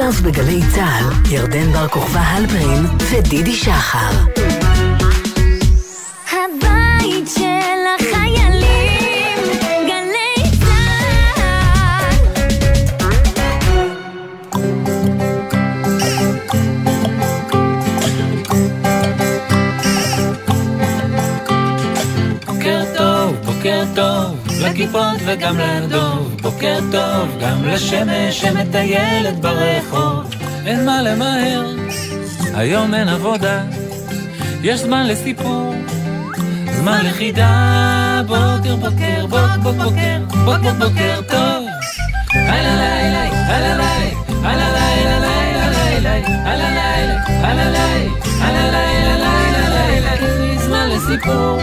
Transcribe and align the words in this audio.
עכשיו 0.00 0.22
בגלי 0.22 0.60
צה"ל, 0.74 1.32
ירדן 1.34 1.72
בר 1.72 1.88
כוכבא 1.88 2.20
הלפרין 2.20 2.86
ודידי 3.10 3.56
שחר. 3.56 4.67
לכיפות 24.78 25.18
וגם 25.26 25.58
לדוב. 25.58 26.36
בוקר 26.42 26.78
טוב, 26.92 27.38
גם 27.40 27.64
לשמש 27.64 28.40
שמטיילת 28.40 29.40
ברחוב. 29.40 30.34
אין 30.66 30.84
מה 30.84 31.02
למהר, 31.02 31.70
היום 32.54 32.94
אין 32.94 33.08
עבודה. 33.08 33.62
יש 34.62 34.80
זמן 34.80 35.06
לסיפור, 35.06 35.74
זמן 36.70 37.00
לחידה. 37.04 38.22
בוקר, 38.26 38.76
בוקר, 38.76 39.26
בוק, 39.26 39.40
בוק, 39.62 39.76
בוקר, 39.76 40.18
בוק, 40.44 40.58
בוק, 40.58 40.74
בוקר 40.78 41.20
טוב. 41.28 41.66
הלא 42.34 42.74
לילה, 42.74 43.24
הלא 43.46 43.84
לילה, 43.84 44.10
הלא 44.42 44.68
לילה, 44.78 45.18
לילה, 45.18 45.70
לילה, 45.70 46.14
הלא 46.44 46.68
לילה, 46.68 47.22
הלא 47.26 47.70
לילה, 47.70 48.10
הלא 48.40 48.70
לילה, 48.70 49.16
לילה, 49.18 50.14
לילה. 50.20 50.58
זמן 50.58 50.88
לסיפור. 50.88 51.58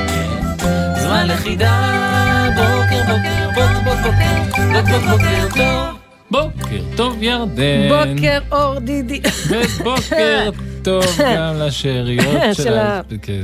זמן 1.25 1.33
לכידה, 1.35 2.47
בוקר 2.55 3.01
בוקר, 3.01 3.49
בוק 3.55 3.83
בוק 3.83 3.99
בוקר, 4.05 4.73
בוק 4.73 4.89
בוק 4.89 5.03
בוקר 5.11 5.47
טוב. 5.55 5.97
בוקר 6.31 6.81
טוב 6.97 7.23
ירדן. 7.23 7.89
בוקר 7.89 8.39
אור 8.51 8.79
דידי. 8.79 9.21
ובוקר 9.49 10.49
טוב 10.83 11.03
גם 11.37 11.55
לשאריות 11.59 12.25
של 12.53 12.63
של 12.63 12.73
ה- 12.73 12.97
ה... 12.99 13.01
כן, 13.21 13.41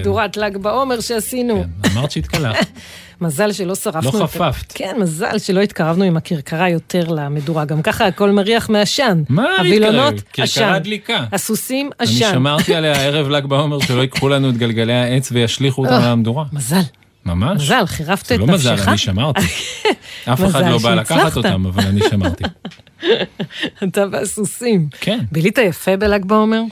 מדורת 0.00 0.36
ל"ג 0.36 0.56
בעומר 0.56 1.00
שעשינו. 1.00 1.64
כן, 1.82 1.90
אמרת 1.98 2.10
שהתקלחת. 2.10 2.66
מזל 3.20 3.52
שלא 3.52 3.74
שרפנו... 3.74 4.18
לא 4.18 4.24
את- 4.24 4.30
חפפת. 4.30 4.72
כן, 4.74 4.96
מזל 5.00 5.38
שלא 5.38 5.60
התקרבנו 5.60 6.04
עם 6.04 6.16
הכרכרה 6.16 6.68
יותר 6.68 7.08
למדורה. 7.08 7.64
גם 7.64 7.82
ככה 7.82 8.06
הכל 8.06 8.30
מריח 8.30 8.68
מעשן. 8.70 9.22
מה 9.28 9.46
הווילונות, 9.58 10.14
להתקרב? 10.14 10.44
עשן. 10.44 10.60
כרכרה 10.60 10.78
דליקה. 10.78 11.24
הסוסים, 11.32 11.90
אני 12.00 12.08
עשן. 12.08 12.30
שמרתי 12.32 12.74
עליה 12.74 12.92
ערב 12.92 13.28
ל"ג 13.28 13.46
בעומר 13.46 13.80
שלא 13.80 14.00
ייקחו 14.00 14.28
לנו 14.28 14.48
את 14.50 14.56
גלגלי 14.56 14.92
העץ 14.94 15.28
וישליכו 15.32 15.82
אותם 15.84 15.94
אה. 15.94 16.10
למדורה. 16.10 16.44
מזל, 16.52 16.76
ממש. 17.26 17.62
מזל, 17.62 17.86
חירפת 17.86 18.26
זה 18.26 18.34
את 18.34 18.40
לא 18.40 18.46
נפשך. 18.46 18.72
מזל, 18.72 18.88
אני 18.88 18.98
שמרתי. 18.98 19.40
אף 20.32 20.44
אחד 20.44 20.64
לא 20.70 20.78
בא 20.78 20.94
לקחת. 20.94 21.36
אותם, 21.36 21.66
אבל 21.66 21.86
אני 21.86 22.00
שמרתי. 22.10 22.44
אתה 23.84 24.04
והסוסים. 24.12 24.88
כן. 25.00 25.18
בילית 25.32 25.58
יפה 25.58 25.96
בל"ג 25.96 26.24
בעומר? 26.24 26.62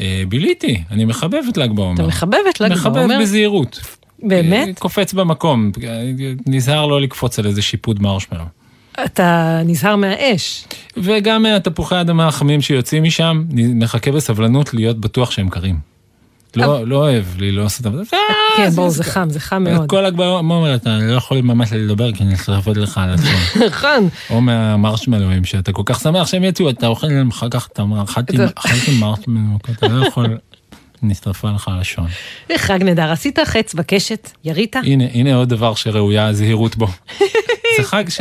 אה, 0.00 0.22
ביליתי, 0.28 0.82
אני 0.90 1.04
מחבב 1.04 1.42
את 1.48 1.56
ל"ג 1.56 1.70
בעומר. 1.72 1.94
אתה 1.94 2.06
מחבב 2.06 2.38
את 2.50 2.60
ל"ג 2.60 2.72
מחבב 2.72 2.94
בעומר? 2.94 3.18
בזהירות. 3.20 3.80
באמת? 4.22 4.78
קופץ 4.78 5.12
במקום, 5.12 5.70
נזהר 6.46 6.86
לא 6.86 7.00
לקפוץ 7.00 7.38
על 7.38 7.46
איזה 7.46 7.62
שיפוד 7.62 8.02
מרשמלו. 8.02 8.44
אתה 9.04 9.60
נזהר 9.64 9.96
מהאש. 9.96 10.64
וגם 10.96 11.42
מהתפוחי 11.42 11.94
האדמה 11.96 12.28
החמים 12.28 12.60
שיוצאים 12.60 13.02
משם, 13.02 13.44
נ- 13.50 13.82
מחכה 13.82 14.12
בסבלנות 14.12 14.74
להיות 14.74 15.00
בטוח 15.00 15.30
שהם 15.30 15.48
קרים. 15.48 15.78
לא, 16.56 16.86
לא 16.86 16.96
אוהב 16.96 17.24
לי 17.38 17.52
לא 17.52 17.62
לעשות 17.62 17.86
את 17.86 17.92
זה. 17.92 18.16
כן, 18.56 18.70
ברור, 18.70 18.88
זה 18.90 19.04
חם, 19.04 19.30
זה 19.30 19.40
חם 19.40 19.64
מאוד. 19.64 19.88
כל 19.88 20.04
הגבוה, 20.04 20.40
אתה 20.74 20.98
לא 20.98 21.12
יכול 21.12 21.40
ממש 21.40 21.72
לדבר 21.72 22.12
כי 22.12 22.22
אני 22.22 22.36
צריך 22.36 22.48
לעבוד 22.48 22.76
לך 22.76 22.98
על 22.98 23.10
עצמו. 23.14 23.28
נכון. 23.66 24.08
או 24.30 24.40
מהמרשמלואים 24.40 25.44
שאתה 25.44 25.72
כל 25.72 25.82
כך 25.86 26.00
שמח 26.00 26.26
שהם 26.26 26.44
יצאו, 26.44 26.70
אתה 26.70 26.86
אוכל 26.86 27.06
להם 27.06 27.28
אחר 27.28 27.48
כך, 27.48 27.68
אתה 27.72 27.82
אומר, 27.82 28.02
אכלתי 28.02 28.36
אתה- 28.36 28.46
אכלתי 28.54 28.98
מרשמלו, 28.98 29.58
אתה 29.70 29.88
לא 29.88 30.06
יכול, 30.06 30.26
נשרפה 31.02 31.50
לך 31.50 31.68
הלשון. 31.68 32.06
חג 32.56 32.82
נהדר. 32.82 33.10
עשית 33.12 33.38
חץ 33.44 33.74
בקשת? 33.74 34.30
ירית? 34.44 34.76
הנה, 34.76 35.04
הנה 35.12 35.34
עוד 35.34 35.48
דבר 35.48 35.74
שראויה 35.74 36.26
הזהירות 36.26 36.76
בו. 36.76 36.86
זה 37.82 37.88
חג 37.88 38.08
ש... 38.08 38.20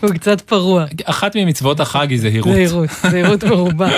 הוא 0.00 0.10
קצת 0.10 0.40
פרוע. 0.40 0.84
אחת 1.04 1.36
ממצוות 1.36 1.80
החג 1.80 2.10
היא 2.10 2.20
זהירות. 2.20 2.54
זהירות, 2.54 2.88
זהירות 3.10 3.44
מרובה. 3.44 3.88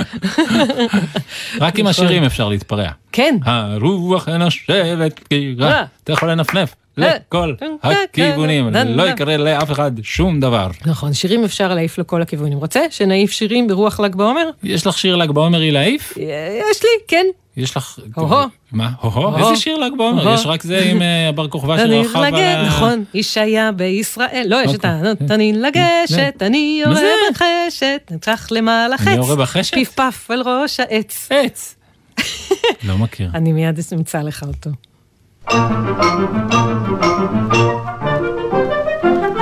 רק 1.60 1.78
עם 1.78 1.88
נכון. 1.88 2.04
השירים 2.04 2.24
אפשר 2.24 2.48
להתפרע. 2.48 2.88
כן. 3.12 3.36
הרוח 3.44 4.28
נושבת 4.28 5.20
קירה, 5.28 5.72
אה. 5.72 5.84
אתה 6.04 6.12
יכול 6.12 6.30
לנפנף. 6.30 6.74
לכל 6.96 7.54
אה. 7.84 7.90
הכיוונים, 8.02 8.76
אה. 8.76 8.84
לא 8.84 9.08
יקרה 9.08 9.36
לאף 9.36 9.72
אחד 9.72 9.92
שום 10.02 10.40
דבר. 10.40 10.70
נכון, 10.86 11.12
שירים 11.12 11.44
אפשר 11.44 11.74
להעיף 11.74 11.98
לכל 11.98 12.22
הכיוונים. 12.22 12.58
רוצה 12.58 12.80
שנעיף 12.90 13.30
שירים 13.30 13.68
ברוח 13.68 14.00
ל"ג 14.00 14.14
בעומר? 14.14 14.50
יש 14.62 14.86
לך 14.86 14.98
שיר 14.98 15.16
ל"ג 15.16 15.30
בעומר 15.30 15.58
להעיף? 15.62 16.16
יש 16.70 16.82
לי, 16.82 16.88
כן. 17.08 17.26
יש 17.56 17.76
לך... 17.76 17.98
הו-הו. 18.14 18.48
מה? 18.72 18.90
הו-הו? 19.00 19.36
איזה 19.36 19.56
שיר 19.60 19.76
ל"ג 19.76 19.96
בעומר? 19.98 20.34
יש 20.34 20.46
רק 20.46 20.62
זה 20.62 20.80
עם 20.90 21.02
אה, 21.02 21.28
הבר 21.28 21.48
כוכבא 21.48 21.74
אני 21.74 22.04
שרכב 22.04 22.18
על. 22.18 22.66
נכון, 22.66 23.04
איש 23.14 23.38
היה 23.38 23.72
בישראל, 23.72 24.44
לא, 24.48 24.56
יש 24.64 24.74
את 24.74 24.84
ה... 24.84 25.00
אוקיי. 25.10 25.26
אני 25.30 25.52
לגשת, 25.52 26.34
אני 26.40 26.82
יורה? 26.84 27.00
בחשת, 27.30 28.10
נצח 28.10 28.48
למעלה 28.50 28.98
חץ. 28.98 29.06
אני 29.06 29.16
יורה 29.16 29.36
בחשת? 29.36 29.74
פיף 29.74 29.90
פף 29.90 30.30
על 30.30 30.42
ראש 30.42 30.80
העץ. 30.80 31.28
עץ. 31.30 31.76
לא 32.88 32.98
מכיר. 32.98 33.30
אני 33.34 33.52
מיד 33.52 33.78
אמצא 33.94 34.22
לך 34.22 34.44
אותו. 34.48 34.70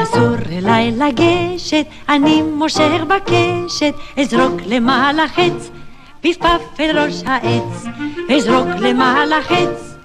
אסור 0.02 0.36
אליי 0.52 0.90
לגשת, 0.90 1.86
אני 2.08 2.42
מושך 2.42 3.00
בקשת, 3.08 3.94
אזרוק 4.18 4.60
למעלה 4.66 5.28
חץ, 5.28 5.70
פיף 6.20 6.36
פף 6.36 6.80
אל 6.80 6.98
ראש 6.98 7.22
העץ, 7.26 7.84
אזרוק 8.36 8.68
למעלה 8.78 9.42
חץ. 9.42 9.96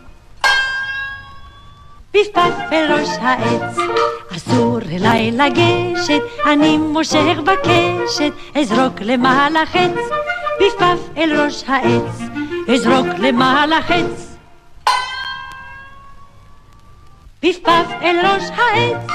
פיף 2.12 2.28
פף 2.34 2.54
אל 2.72 2.94
ראש 2.94 3.10
העץ, 3.22 3.78
אסור 4.36 4.80
אליי 4.92 5.32
לגשת, 5.32 6.22
אני 6.46 6.78
מושך 6.78 7.38
בקשת, 7.44 8.32
אזרוק 8.56 9.02
למעלה 9.02 9.66
חץ, 9.66 9.98
פיף 10.60 10.74
פף 10.78 11.18
אל 11.18 11.42
ראש 11.42 11.64
העץ, 11.68 12.22
אזרוק 12.74 13.08
למעלה 13.20 13.82
חץ. 13.82 14.27
פיף 17.40 17.58
פף 17.60 17.92
אל 18.02 18.16
ראש 18.26 18.44
העץ. 18.44 19.12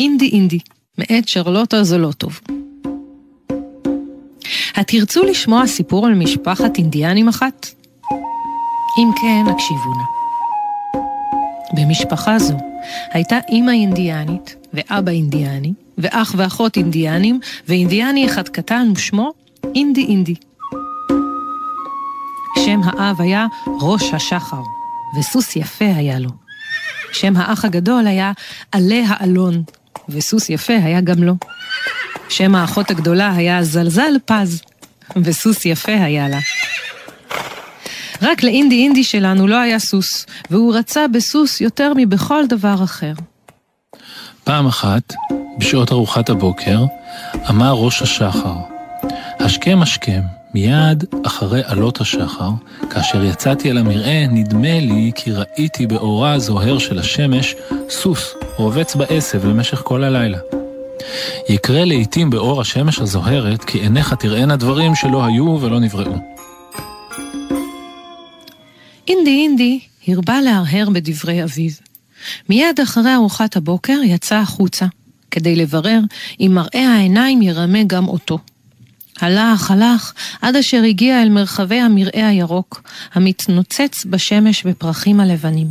אינדי 0.00 0.30
אינדי, 0.32 0.58
מאת 0.98 1.28
שרלוטה 1.28 1.84
זולוטוב. 1.84 2.40
התרצו 4.74 5.24
לשמוע 5.24 5.66
סיפור 5.66 6.06
על 6.06 6.14
משפחת 6.14 6.78
אינדיאנים 6.78 7.28
אחת? 7.28 7.66
אם 8.98 9.10
כן, 9.20 9.52
הקשיבו 9.52 9.90
נא. 9.90 10.04
במשפחה 11.72 12.38
זו 12.38 12.54
הייתה 13.12 13.38
אימא 13.48 13.70
אינדיאנית, 13.70 14.56
ואבא 14.72 15.12
אינדיאני, 15.12 15.72
ואח 15.98 16.34
ואחות 16.36 16.76
אינדיאנים, 16.76 17.40
ואינדיאני 17.68 18.26
אחד 18.26 18.48
קטן 18.48 18.92
ושמו 18.96 19.32
אינדי 19.74 20.04
אינדי. 20.04 20.34
שם 22.64 22.80
האב 22.84 23.20
היה 23.20 23.46
ראש 23.80 24.14
השחר, 24.14 24.62
וסוס 25.18 25.56
יפה 25.56 25.94
היה 25.96 26.18
לו. 26.18 26.47
שם 27.12 27.36
האח 27.36 27.64
הגדול 27.64 28.06
היה 28.06 28.32
עלה 28.72 29.02
האלון, 29.06 29.62
וסוס 30.08 30.50
יפה 30.50 30.72
היה 30.82 31.00
גם 31.00 31.22
לו. 31.22 31.34
שם 32.28 32.54
האחות 32.54 32.90
הגדולה 32.90 33.32
היה 33.36 33.62
זלזל 33.62 34.12
פז, 34.24 34.62
וסוס 35.16 35.66
יפה 35.66 35.92
היה 35.92 36.28
לה. 36.28 36.38
רק 38.22 38.42
לאינדי 38.42 38.82
אינדי 38.82 39.04
שלנו 39.04 39.46
לא 39.46 39.56
היה 39.56 39.78
סוס, 39.78 40.26
והוא 40.50 40.74
רצה 40.74 41.08
בסוס 41.08 41.60
יותר 41.60 41.92
מבכל 41.96 42.46
דבר 42.48 42.84
אחר. 42.84 43.12
פעם 44.44 44.66
אחת, 44.66 45.14
בשעות 45.58 45.92
ארוחת 45.92 46.28
הבוקר, 46.28 46.84
אמר 47.50 47.72
ראש 47.72 48.02
השחר, 48.02 48.54
השכם 49.40 49.78
השכם, 49.82 50.20
מיד 50.58 51.04
אחרי 51.26 51.60
עלות 51.64 52.00
השחר, 52.00 52.50
כאשר 52.90 53.24
יצאתי 53.24 53.70
אל 53.70 53.78
המרעה, 53.78 54.26
נדמה 54.26 54.80
לי 54.80 55.12
כי 55.14 55.32
ראיתי 55.32 55.86
באורה 55.86 56.32
הזוהר 56.32 56.78
של 56.78 56.98
השמש 56.98 57.54
סוס 57.90 58.34
רובץ 58.56 58.94
בעשב 58.96 59.46
למשך 59.46 59.80
כל 59.84 60.04
הלילה. 60.04 60.38
יקרה 61.48 61.84
לעתים 61.84 62.30
באור 62.30 62.60
השמש 62.60 62.98
הזוהרת, 62.98 63.64
כי 63.64 63.78
עיניך 63.78 64.14
תראינה 64.14 64.56
דברים 64.56 64.94
שלא 64.94 65.24
היו 65.24 65.58
ולא 65.60 65.80
נבראו. 65.80 66.16
אינדי 69.08 69.42
אינדי 69.42 69.80
הרבה 70.08 70.40
להרהר 70.40 70.88
בדברי 70.92 71.44
אביו. 71.44 71.72
מיד 72.48 72.80
אחרי 72.82 73.14
ארוחת 73.14 73.56
הבוקר 73.56 74.00
יצא 74.04 74.36
החוצה, 74.36 74.86
כדי 75.30 75.56
לברר 75.56 76.00
אם 76.40 76.50
מראה 76.54 76.94
העיניים 76.94 77.42
ירמה 77.42 77.82
גם 77.86 78.08
אותו. 78.08 78.38
הלך, 79.20 79.70
הלך, 79.70 80.12
עד 80.42 80.56
אשר 80.56 80.82
הגיע 80.82 81.22
אל 81.22 81.28
מרחבי 81.28 81.80
המרעה 81.80 82.28
הירוק, 82.28 82.82
המתנוצץ 83.14 84.04
בשמש 84.10 84.66
בפרחים 84.66 85.20
הלבנים. 85.20 85.66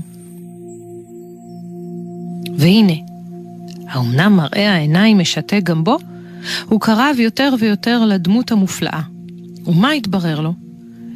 והנה, 2.57 2.93
האומנם 3.89 4.35
מראה 4.35 4.73
העיניים 4.73 5.19
משתה 5.19 5.59
גם 5.59 5.83
בו? 5.83 5.97
הוא 6.65 6.81
קרב 6.81 7.15
יותר 7.19 7.53
ויותר 7.59 8.05
לדמות 8.05 8.51
המופלאה. 8.51 9.01
ומה 9.65 9.91
התברר 9.91 10.39
לו? 10.39 10.53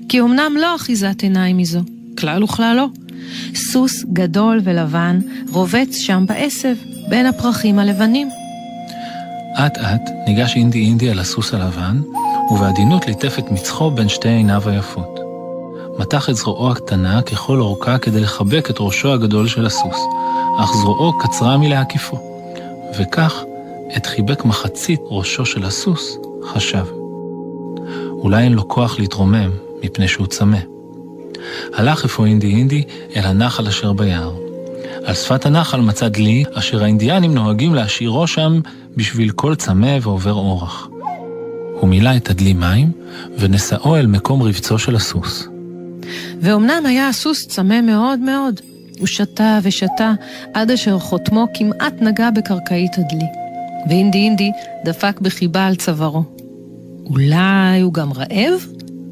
כי 0.09 0.21
אמנם 0.21 0.55
לא 0.59 0.75
אחיזת 0.75 1.21
עיניים 1.21 1.57
מזו, 1.57 1.79
כלל 2.17 2.43
וכלל 2.43 2.75
לא. 2.75 2.87
סוס 3.55 4.03
גדול 4.13 4.59
ולבן 4.63 5.19
רובץ 5.49 5.95
שם 5.95 6.25
בעשב, 6.27 6.75
בין 7.09 7.25
הפרחים 7.25 7.79
הלבנים. 7.79 8.40
אט 9.53 9.77
אט 9.77 10.09
ניגש 10.27 10.55
אינדי 10.55 10.85
אינדי 10.85 11.11
אל 11.11 11.19
הסוס 11.19 11.53
הלבן, 11.53 12.01
ובעדינות 12.51 13.07
ליטף 13.07 13.39
את 13.39 13.51
מצחו 13.51 13.91
בין 13.91 14.09
שתי 14.09 14.29
עיניו 14.29 14.69
היפות. 14.69 15.19
מתח 15.97 16.29
את 16.29 16.35
זרועו 16.35 16.71
הקטנה 16.71 17.21
ככל 17.21 17.59
אורכה 17.59 17.97
כדי 17.97 18.19
לחבק 18.19 18.69
את 18.69 18.75
ראשו 18.79 19.13
הגדול 19.13 19.47
של 19.47 19.65
הסוס, 19.65 19.97
אך 20.59 20.73
זרועו 20.81 21.19
קצרה 21.19 21.57
מלהקיפו. 21.57 22.17
וכך, 22.99 23.43
עת 23.89 24.05
חיבק 24.05 24.45
מחצית 24.45 24.99
ראשו 25.09 25.45
של 25.45 25.65
הסוס, 25.65 26.17
חשב. 26.43 26.85
אולי 28.11 28.43
אין 28.43 28.53
לו 28.53 28.67
כוח 28.67 28.99
להתרומם, 28.99 29.51
מפני 29.83 30.07
שהוא 30.07 30.27
צמא. 30.27 30.59
הלך 31.73 32.05
אפוא 32.05 32.25
אינדי 32.25 32.47
אינדי 32.47 32.83
אל 33.15 33.23
הנחל 33.25 33.67
אשר 33.67 33.93
ביער. 33.93 34.40
על 35.05 35.13
שפת 35.15 35.45
הנחל 35.45 35.81
מצא 35.81 36.07
דלי, 36.07 36.43
אשר 36.53 36.83
האינדיאנים 36.83 37.33
נוהגים 37.33 37.75
להשאירו 37.75 38.27
שם 38.27 38.59
בשביל 38.95 39.31
כל 39.31 39.55
צמא 39.55 39.97
ועובר 40.01 40.33
אורח. 40.33 40.87
הוא 41.79 41.89
מילא 41.89 42.17
את 42.17 42.29
הדלי 42.29 42.53
מים, 42.53 42.91
ונשאו 43.37 43.95
אל 43.95 44.07
מקום 44.07 44.43
רבצו 44.43 44.79
של 44.79 44.95
הסוס. 44.95 45.47
ואומנם 46.41 46.85
היה 46.85 47.07
הסוס 47.07 47.47
צמא 47.47 47.81
מאוד 47.81 48.19
מאוד. 48.19 48.61
הוא 48.99 49.07
שתה 49.07 49.59
ושתה, 49.63 50.13
עד 50.53 50.71
אשר 50.71 50.99
חותמו 50.99 51.47
כמעט 51.53 51.93
נגע 52.01 52.29
בקרקעית 52.29 52.91
הדלי. 52.97 53.25
ואינדי 53.89 54.17
אינדי 54.17 54.51
דפק 54.85 55.19
בחיבה 55.21 55.67
על 55.67 55.75
צווארו. 55.75 56.23
אולי 57.05 57.81
הוא 57.81 57.93
גם 57.93 58.13
רעב? 58.13 58.67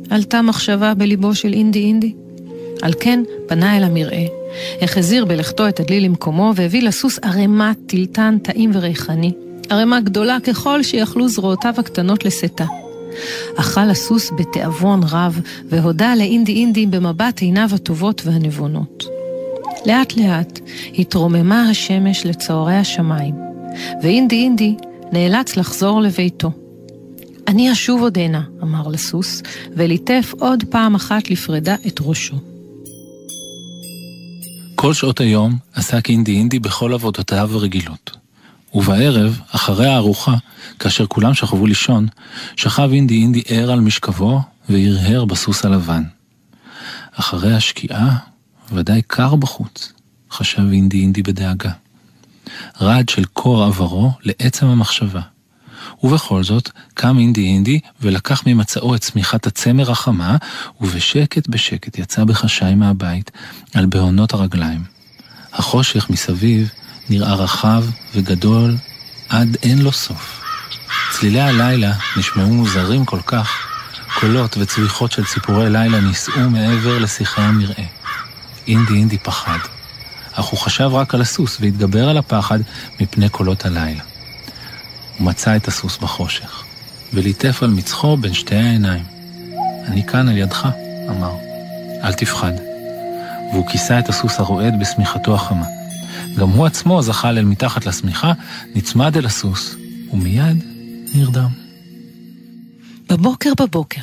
עלתה 0.09 0.41
מחשבה 0.41 0.93
בליבו 0.93 1.35
של 1.35 1.53
אינדי 1.53 1.79
אינדי. 1.79 2.13
על 2.81 2.93
כן 2.99 3.23
פנה 3.47 3.77
אל 3.77 3.83
המרעה, 3.83 4.25
החזיר 4.81 5.25
בלכתו 5.25 5.67
את 5.67 5.79
הדלי 5.79 5.99
למקומו 5.99 6.51
והביא 6.55 6.83
לסוס 6.83 7.19
ערימת 7.19 7.77
טילטן 7.87 8.37
טעים 8.43 8.71
וריחני. 8.73 9.31
ערימה 9.69 9.99
גדולה 9.99 10.37
ככל 10.43 10.83
שיכלו 10.83 11.27
זרועותיו 11.27 11.73
הקטנות 11.77 12.25
לשאתה. 12.25 12.65
אכל 13.55 13.89
הסוס 13.89 14.31
בתיאבון 14.37 15.01
רב, 15.11 15.41
והודה 15.65 16.15
לאינדי 16.15 16.53
אינדי 16.53 16.85
במבט 16.85 17.41
עיניו 17.41 17.69
הטובות 17.75 18.21
והנבונות. 18.25 19.03
לאט 19.85 20.17
לאט 20.17 20.59
התרוממה 20.97 21.69
השמש 21.69 22.25
לצהרי 22.25 22.75
השמיים, 22.75 23.35
ואינדי 24.01 24.35
אינדי 24.35 24.75
נאלץ 25.11 25.57
לחזור 25.57 26.01
לביתו. 26.01 26.51
אני 27.47 27.71
אשוב 27.71 28.01
עוד 28.01 28.17
הנה, 28.17 28.41
אמר 28.63 28.87
לסוס, 28.87 29.41
וליטף 29.73 30.33
עוד 30.39 30.63
פעם 30.69 30.95
אחת 30.95 31.29
לפרידה 31.29 31.75
את 31.87 31.99
ראשו. 32.03 32.35
כל 34.81 34.93
שעות 34.93 35.19
היום 35.19 35.57
עסק 35.73 36.09
אינדי 36.09 36.37
אינדי 36.37 36.59
בכל 36.59 36.93
עבודותיו 36.93 37.49
הרגילות. 37.53 38.17
ובערב, 38.73 39.39
אחרי 39.51 39.87
הארוחה, 39.87 40.35
כאשר 40.79 41.05
כולם 41.07 41.33
שכבו 41.33 41.67
לישון, 41.67 42.07
שכב 42.55 42.89
אינדי 42.93 43.21
אינדי 43.21 43.43
ער 43.47 43.71
על 43.71 43.79
משכבו 43.79 44.41
והרהר 44.69 45.25
בסוס 45.25 45.65
הלבן. 45.65 46.03
אחרי 47.11 47.55
השקיעה, 47.55 48.17
ודאי 48.71 49.01
קר 49.07 49.35
בחוץ, 49.35 49.93
חשב 50.31 50.63
אינדי 50.71 51.01
אינדי 51.01 51.23
בדאגה. 51.23 51.71
רעד 52.81 53.09
של 53.09 53.25
קור 53.25 53.63
עברו 53.63 54.11
לעצם 54.23 54.65
המחשבה. 54.65 55.21
ובכל 56.03 56.43
זאת, 56.43 56.69
קם 56.93 57.19
אינדי 57.19 57.45
אינדי 57.45 57.79
ולקח 58.01 58.43
ממצאו 58.47 58.95
את 58.95 59.01
צמיחת 59.01 59.47
הצמר 59.47 59.91
החמה, 59.91 60.37
ובשקט 60.81 61.47
בשקט 61.47 61.97
יצא 61.99 62.23
בחשאי 62.23 62.75
מהבית, 62.75 63.31
על 63.73 63.85
בהונות 63.85 64.33
הרגליים. 64.33 64.83
החושך 65.53 66.09
מסביב 66.09 66.69
נראה 67.09 67.33
רחב 67.33 67.83
וגדול 68.15 68.75
עד 69.29 69.57
אין 69.63 69.81
לו 69.81 69.91
סוף. 69.91 70.41
צלילי 71.11 71.41
הלילה 71.41 71.93
נשמעו 72.17 72.53
מוזרים 72.53 73.05
כל 73.05 73.21
כך, 73.25 73.49
קולות 74.19 74.57
וצביחות 74.57 75.11
של 75.11 75.25
ציפורי 75.25 75.69
לילה 75.69 76.01
נישאו 76.01 76.49
מעבר 76.49 76.99
לשיחי 76.99 77.41
המרעה. 77.41 77.85
אינדי 78.67 78.93
אינדי 78.93 79.17
פחד, 79.17 79.57
אך 80.33 80.45
הוא 80.45 80.59
חשב 80.59 80.89
רק 80.93 81.15
על 81.15 81.21
הסוס 81.21 81.57
והתגבר 81.61 82.09
על 82.09 82.17
הפחד 82.17 82.59
מפני 82.99 83.29
קולות 83.29 83.65
הלילה. 83.65 84.08
הוא 85.19 85.25
מצא 85.25 85.55
את 85.55 85.67
הסוס 85.67 85.97
בחושך, 85.97 86.63
וליטף 87.13 87.63
על 87.63 87.69
מצחו 87.69 88.17
בין 88.17 88.33
שתי 88.33 88.55
העיניים. 88.55 89.03
אני 89.85 90.03
כאן 90.07 90.29
על 90.29 90.37
ידך, 90.37 90.69
אמר. 91.09 91.35
אל 92.03 92.13
תפחד. 92.13 92.51
והוא 93.53 93.67
כיסה 93.67 93.99
את 93.99 94.09
הסוס 94.09 94.39
הרועד 94.39 94.79
בשמיכתו 94.79 95.35
החמה. 95.35 95.65
גם 96.37 96.49
הוא 96.49 96.65
עצמו 96.65 97.01
זחל 97.01 97.37
אל 97.37 97.45
מתחת 97.45 97.85
לשמיכה, 97.85 98.33
נצמד 98.75 99.17
אל 99.17 99.25
הסוס, 99.25 99.75
ומיד 100.11 100.63
נרדם. 101.15 101.49
בבוקר 103.09 103.53
בבוקר, 103.61 104.01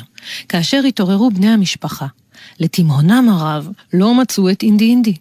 כאשר 0.49 0.81
התעוררו 0.87 1.31
בני 1.31 1.49
המשפחה, 1.49 2.07
לתימהונם 2.59 3.29
הרב 3.29 3.69
לא 3.93 4.15
מצאו 4.15 4.49
את 4.49 4.63
אינדי 4.63 4.89
אינדי. 4.89 5.15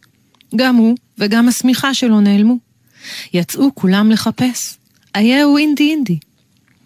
גם 0.57 0.77
הוא 0.77 0.97
וגם 1.19 1.49
השמיכה 1.49 1.95
שלו 1.95 2.21
נעלמו. 2.21 2.57
יצאו 3.33 3.71
כולם 3.75 4.11
לחפש. 4.11 4.77
הוא 5.43 5.59
אינדי 5.59 5.91
אינדי. 5.91 6.19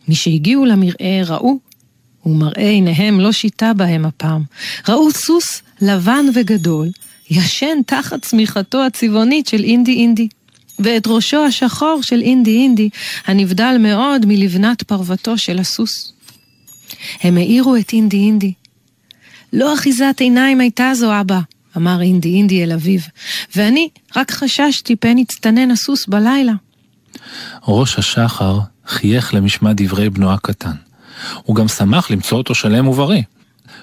משהגיעו 0.09 0.65
למרעה 0.65 1.25
ראו, 1.27 1.59
ומראה 2.27 2.71
עיניהם 2.71 3.21
לא 3.21 3.33
שיטה 3.33 3.73
בהם 3.75 4.07
הפעם, 4.07 4.43
ראו 4.89 5.11
סוס 5.11 5.63
לבן 5.81 6.27
וגדול, 6.35 6.89
ישן 7.31 7.79
תחת 7.87 8.23
צמיחתו 8.23 8.85
הצבעונית 8.85 9.47
של 9.47 9.65
אינדי 9.65 9.93
אינדי, 9.93 10.29
ואת 10.79 11.07
ראשו 11.07 11.45
השחור 11.45 12.03
של 12.03 12.21
אינדי 12.21 12.57
אינדי, 12.57 12.89
הנבדל 13.27 13.77
מאוד 13.81 14.27
מלבנת 14.27 14.83
פרוותו 14.83 15.39
של 15.39 15.59
הסוס. 15.59 16.13
הם 17.21 17.37
העירו 17.37 17.77
את 17.77 17.93
אינדי 17.93 18.17
אינדי. 18.17 18.53
לא 19.53 19.75
אחיזת 19.75 20.17
עיניים 20.21 20.61
הייתה 20.61 20.93
זו, 20.95 21.21
אבא, 21.21 21.41
אמר 21.77 22.03
אינדי 22.03 22.35
אינדי 22.35 22.65
אל 22.65 22.73
אביו, 22.73 23.01
ואני 23.57 23.89
רק 24.17 24.31
חששתי 24.31 24.97
פן 24.97 25.19
יצטנן 25.19 25.71
הסוס 25.71 26.07
בלילה. 26.07 26.53
ראש 27.69 27.99
השחר 27.99 28.59
חייך 28.87 29.35
למשמע 29.35 29.73
דברי 29.75 30.11
בנו 30.11 30.33
הקטן. 30.33 30.75
הוא 31.43 31.57
גם 31.57 31.69
שמח 31.69 32.11
למצוא 32.11 32.39
אותו 32.39 32.55
שלם 32.55 32.89
ובריא. 32.89 33.23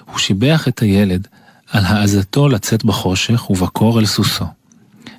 הוא 0.04 0.18
שיבח 0.18 0.68
את 0.68 0.78
הילד 0.78 1.28
על 1.70 1.84
העזתו 1.84 2.48
לצאת 2.48 2.84
בחושך 2.84 3.50
ובקור 3.50 4.00
אל 4.00 4.06
סוסו. 4.06 4.44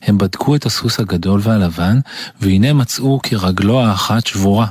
הם 0.01 0.17
בדקו 0.17 0.55
את 0.55 0.65
הסוס 0.65 0.99
הגדול 0.99 1.39
והלבן, 1.43 1.99
והנה 2.41 2.73
מצאו 2.73 3.19
כי 3.23 3.35
רגלו 3.35 3.81
האחת 3.81 4.27
שבורה. 4.27 4.67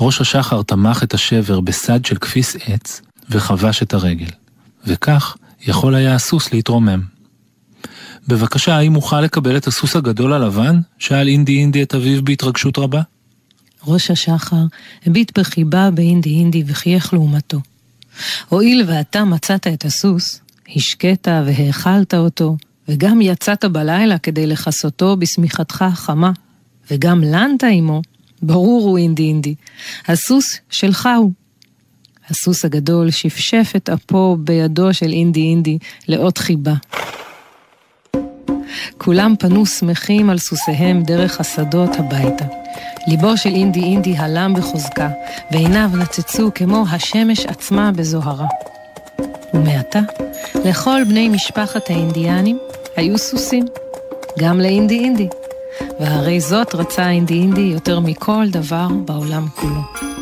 ראש 0.00 0.20
השחר 0.20 0.62
תמך 0.62 1.02
את 1.02 1.14
השבר 1.14 1.60
בסד 1.60 2.04
של 2.04 2.16
כפיס 2.16 2.56
עץ, 2.66 3.02
וחבש 3.30 3.82
את 3.82 3.94
הרגל. 3.94 4.30
וכך 4.86 5.36
יכול 5.66 5.94
היה 5.94 6.14
הסוס 6.14 6.52
להתרומם. 6.52 7.15
בבקשה, 8.28 8.76
האם 8.76 8.96
אוכל 8.96 9.20
לקבל 9.20 9.56
את 9.56 9.66
הסוס 9.66 9.96
הגדול 9.96 10.32
הלבן? 10.32 10.80
שאל 10.98 11.28
אינדי 11.28 11.58
אינדי 11.58 11.82
את 11.82 11.94
אביו 11.94 12.24
בהתרגשות 12.24 12.78
רבה. 12.78 13.02
ראש 13.86 14.10
השחר 14.10 14.64
הביט 15.06 15.38
בחיבה 15.38 15.90
באינדי 15.90 16.30
אינדי 16.30 16.62
וחייך 16.66 17.12
לעומתו. 17.12 17.58
הואיל 18.48 18.84
ואתה 18.86 19.24
מצאת 19.24 19.66
את 19.66 19.84
הסוס, 19.84 20.40
השקית 20.76 21.28
והאכלת 21.28 22.14
אותו, 22.14 22.56
וגם 22.88 23.20
יצאת 23.20 23.64
בלילה 23.64 24.18
כדי 24.18 24.46
לכסותו 24.46 25.16
בשמיכתך 25.16 25.82
החמה, 25.82 26.32
וגם 26.90 27.24
לנת 27.24 27.64
עמו, 27.70 28.02
ברור 28.42 28.88
הוא 28.88 28.98
אינדי 28.98 29.22
אינדי, 29.22 29.54
הסוס 30.06 30.58
שלך 30.70 31.08
הוא. 31.18 31.32
הסוס 32.30 32.64
הגדול 32.64 33.10
שפשף 33.10 33.72
את 33.76 33.88
אפו 33.88 34.36
בידו 34.40 34.94
של 34.94 35.12
אינדי 35.12 35.40
אינדי 35.40 35.78
לאות 36.08 36.38
חיבה. 36.38 36.74
כולם 38.98 39.34
פנו 39.38 39.66
שמחים 39.66 40.30
על 40.30 40.38
סוסיהם 40.38 41.02
דרך 41.02 41.40
השדות 41.40 41.90
הביתה. 41.98 42.44
ליבו 43.06 43.36
של 43.36 43.54
אינדי 43.54 43.80
אינדי 43.80 44.16
הלם 44.16 44.54
בחוזקה, 44.54 45.08
ועיניו 45.50 45.90
נצצו 45.98 46.50
כמו 46.54 46.84
השמש 46.90 47.46
עצמה 47.46 47.92
בזוהרה. 47.92 48.46
ומעתה, 49.54 50.00
לכל 50.64 51.04
בני 51.08 51.28
משפחת 51.28 51.90
האינדיאנים 51.90 52.58
היו 52.96 53.18
סוסים, 53.18 53.64
גם 54.38 54.60
לאינדי 54.60 54.98
אינדי, 54.98 55.28
והרי 56.00 56.40
זאת 56.40 56.74
רצה 56.74 57.10
אינדי 57.10 57.34
אינדי 57.34 57.60
יותר 57.60 58.00
מכל 58.00 58.46
דבר 58.50 58.88
בעולם 59.04 59.46
כולו. 59.54 60.15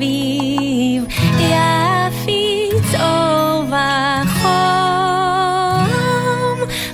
אביב 0.00 1.04
יפיץ 1.38 2.94
אור 3.00 3.64
וחום 3.68 4.68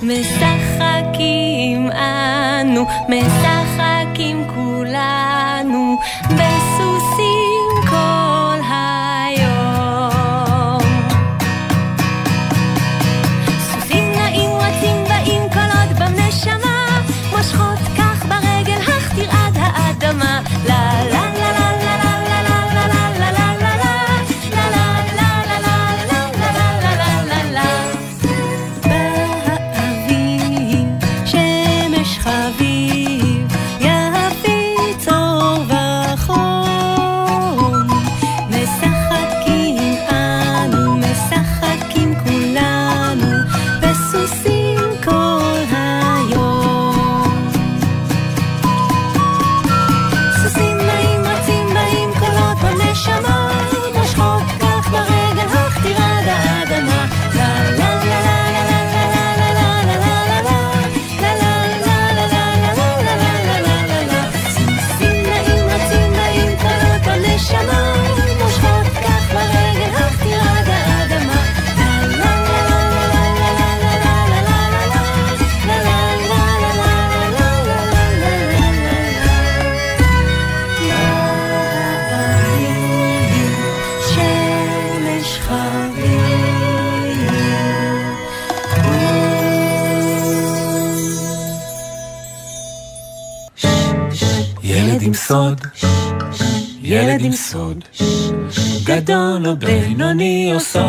משחקים 0.03 1.91
אנו 1.91 2.85
משחקים 3.09 3.66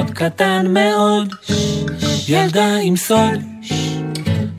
סוד 0.07 0.15
קטן 0.15 0.65
מאוד, 0.73 1.33
ילדה 2.27 2.75
עם 2.83 2.95
סוד, 2.95 3.39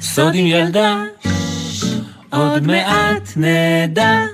סוד 0.01 0.35
עם 0.35 0.47
ילדה, 0.47 1.03
עוד 2.31 2.67
מעט 2.67 3.33
נדע. 3.37 4.25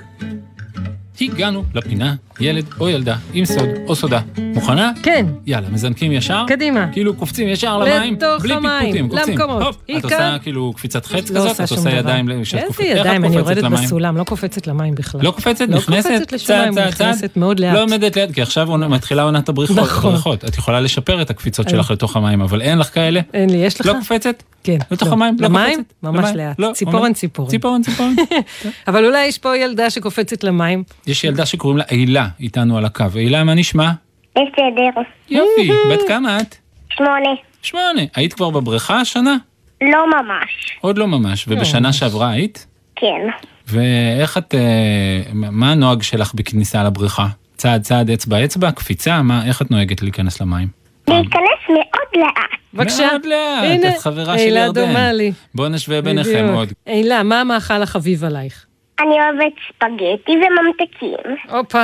הגענו 1.21 1.63
לפינה, 1.75 2.15
ילד 2.39 2.65
או 2.79 2.89
ילדה 2.89 3.15
עם 3.33 3.45
סוד 3.45 3.69
או 3.87 3.95
סודה. 3.95 4.19
מוכנה? 4.55 4.91
כן, 5.03 5.25
יאללה, 5.45 5.69
מזנקים 5.69 6.11
ישר? 6.11 6.43
קדימה. 6.47 6.87
כאילו 6.91 7.13
קופצים 7.13 7.47
ישר 7.47 7.77
למים? 7.77 8.13
לתוך 8.13 8.41
בלי 8.41 8.55
פטפוטים, 8.55 9.09
קופצים. 9.09 9.33
למקומות. 9.37 9.63
הופ, 9.63 9.77
את 9.97 10.03
עושה 10.03 10.37
כאילו 10.43 10.73
קפיצת 10.75 11.05
חץ 11.05 11.29
לא 11.31 11.39
כזאת? 11.39 11.61
את 11.61 11.71
עושה 11.71 11.89
דבר. 11.89 11.97
ידיים 11.97 12.29
איזה 12.29 12.61
קופצת? 12.67 12.83
ידיים? 12.85 13.25
אני 13.25 13.37
קופצת 13.37 13.39
יורדת 13.39 13.63
למים? 13.63 13.83
בסולם, 13.83 14.17
לא 14.17 14.23
קופצת 14.23 14.67
למים 14.67 14.95
בכלל. 14.95 15.21
לא 15.23 15.31
קופצת? 15.31 15.69
לא 15.69 15.77
נכנסת? 15.77 16.09
קופצת 16.09 16.31
לשום 16.33 16.57
מים, 16.59 16.77
נכנסת 16.77 17.37
מאוד 17.37 17.59
לאט. 17.59 17.73
לא 17.73 17.83
עומדת 17.83 18.15
ליד, 18.15 18.31
כי 18.31 18.41
עכשיו 18.41 18.77
מתחילה 18.77 19.23
עונת 19.23 19.49
הבריחות. 19.49 19.77
נכון. 19.77 20.09
הבריחות. 20.09 20.45
את 20.45 20.57
יכולה 20.57 20.81
לשפר 20.81 21.21
את 21.21 21.29
הקפיצות 21.29 21.69
שלך 21.69 21.91
לתוך 21.91 22.15
המים, 22.15 22.41
אבל 22.41 22.61
אין 22.61 22.77
לך 22.77 22.93
כאלה? 22.93 23.19
אין 23.33 23.49
לי, 23.49 23.57
יש 23.57 23.81
לך? 23.81 23.87
לא 23.87 23.93
קופצת? 23.99 24.43
כן. 24.63 24.77
לתוך 24.91 25.07
לא. 25.07 25.13
המים? 25.13 25.35
לא 25.39 25.47
למים? 25.47 25.83
קופצת? 25.83 26.03
ממש? 26.03 26.29
לאט. 26.35 26.59
לא, 26.59 26.71
ציפורן 26.73 27.13
ציפורן. 27.13 27.49
ציפורן 27.49 27.81
ציפורן. 27.81 28.15
אבל 28.87 29.05
אולי 29.05 29.25
יש 29.25 29.37
פה 29.37 29.57
ילדה 29.57 29.89
שקופצת 29.89 30.43
למים. 30.43 30.83
יש 31.07 31.23
ילדה 31.23 31.45
שקוראים 31.45 31.77
לה 31.77 31.83
אילה 31.91 32.27
איתנו 32.39 32.77
על 32.77 32.85
הקו. 32.85 33.05
אילה, 33.15 33.43
מה 33.43 33.53
נשמע? 33.53 33.91
בסדר. 34.35 35.01
יופי, 35.29 35.69
בת 35.91 35.99
כמה 36.07 36.39
את? 36.39 36.55
שמונה. 36.89 37.29
שמונה. 37.61 38.01
היית 38.15 38.33
כבר 38.33 38.49
בבריכה 38.49 38.99
השנה? 38.99 39.35
לא 39.81 40.05
ממש. 40.07 40.77
עוד 40.81 40.97
לא 40.97 41.07
ממש. 41.07 41.45
ובשנה 41.47 41.93
שעברה 41.93 42.29
היית? 42.29 42.67
כן. 42.95 43.27
ואיך 43.67 44.37
את, 44.37 44.55
אה, 44.55 45.21
מה 45.33 45.71
הנוהג 45.71 46.01
שלך 46.01 46.33
בכניסה 46.33 46.83
לבריכה? 46.83 47.27
צעד 47.57 47.81
צעד 47.81 48.09
אצבע 48.09 48.45
אצבע, 48.45 48.71
קפיצה, 48.71 49.21
מה, 49.21 49.45
איך 49.45 49.61
את 49.61 49.71
נוהגת 49.71 50.01
להיכנס 50.01 50.41
למים? 50.41 50.67
להיכנס 51.07 51.59
מאוד 51.69 52.25
לאט. 52.25 52.59
בבקשה. 52.73 53.07
מאוד 53.11 53.25
לאט, 53.25 53.63
הנה, 53.63 53.89
את 53.89 53.97
חברה 53.97 54.37
של 54.37 54.43
אילה 54.45 54.59
ירדן. 54.59 54.81
דומה 54.87 55.13
לי. 55.13 55.31
בואו 55.55 55.69
נשווה 55.69 56.01
ביניכם 56.01 56.31
בדיוק. 56.43 56.55
עוד. 56.55 56.69
אילה, 56.87 57.23
מה 57.23 57.41
המאכל 57.41 57.81
החביב 57.81 58.23
עלייך? 58.23 58.65
אני 58.99 59.09
אוהבת 59.09 59.53
ספגטי 59.67 60.31
וממתקים. 60.31 61.35
הופה, 61.49 61.83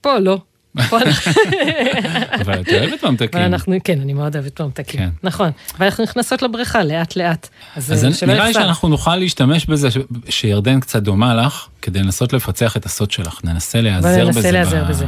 פה 0.00 0.18
לא. 0.18 0.38
אנחנו- 0.78 0.98
אבל 2.40 2.60
את 2.60 2.68
אוהבת 2.68 3.04
ממתקים. 3.04 3.40
אנחנו, 3.40 3.76
כן, 3.84 4.00
אני 4.00 4.12
מאוד 4.12 4.36
אוהבת 4.36 4.60
ממתקים. 4.60 5.00
כן. 5.00 5.08
נכון. 5.22 5.50
ואנחנו 5.78 6.04
נכנסות 6.04 6.42
לבריכה 6.42 6.84
לאט 6.84 7.16
לאט. 7.16 7.48
אז 7.76 8.04
אה, 8.04 8.26
נראה 8.26 8.46
לי. 8.46 8.52
שאנחנו 8.52 8.88
נוכל 8.88 9.16
להשתמש 9.16 9.66
בזה 9.66 9.90
ש- 9.90 9.96
שירדן 10.28 10.80
קצת 10.80 11.02
דומה 11.02 11.34
לך, 11.34 11.68
כדי 11.82 11.98
לנסות 11.98 12.32
לפצח 12.32 12.76
את 12.76 12.86
הסוד 12.86 13.10
שלך. 13.10 13.40
ננסה 13.44 13.80
להיעזר 13.80 14.24
ננסה 14.24 14.38
בזה. 14.38 14.50
להיעזר 14.52 14.84
ב- 14.84 14.88
בזה. 14.88 15.06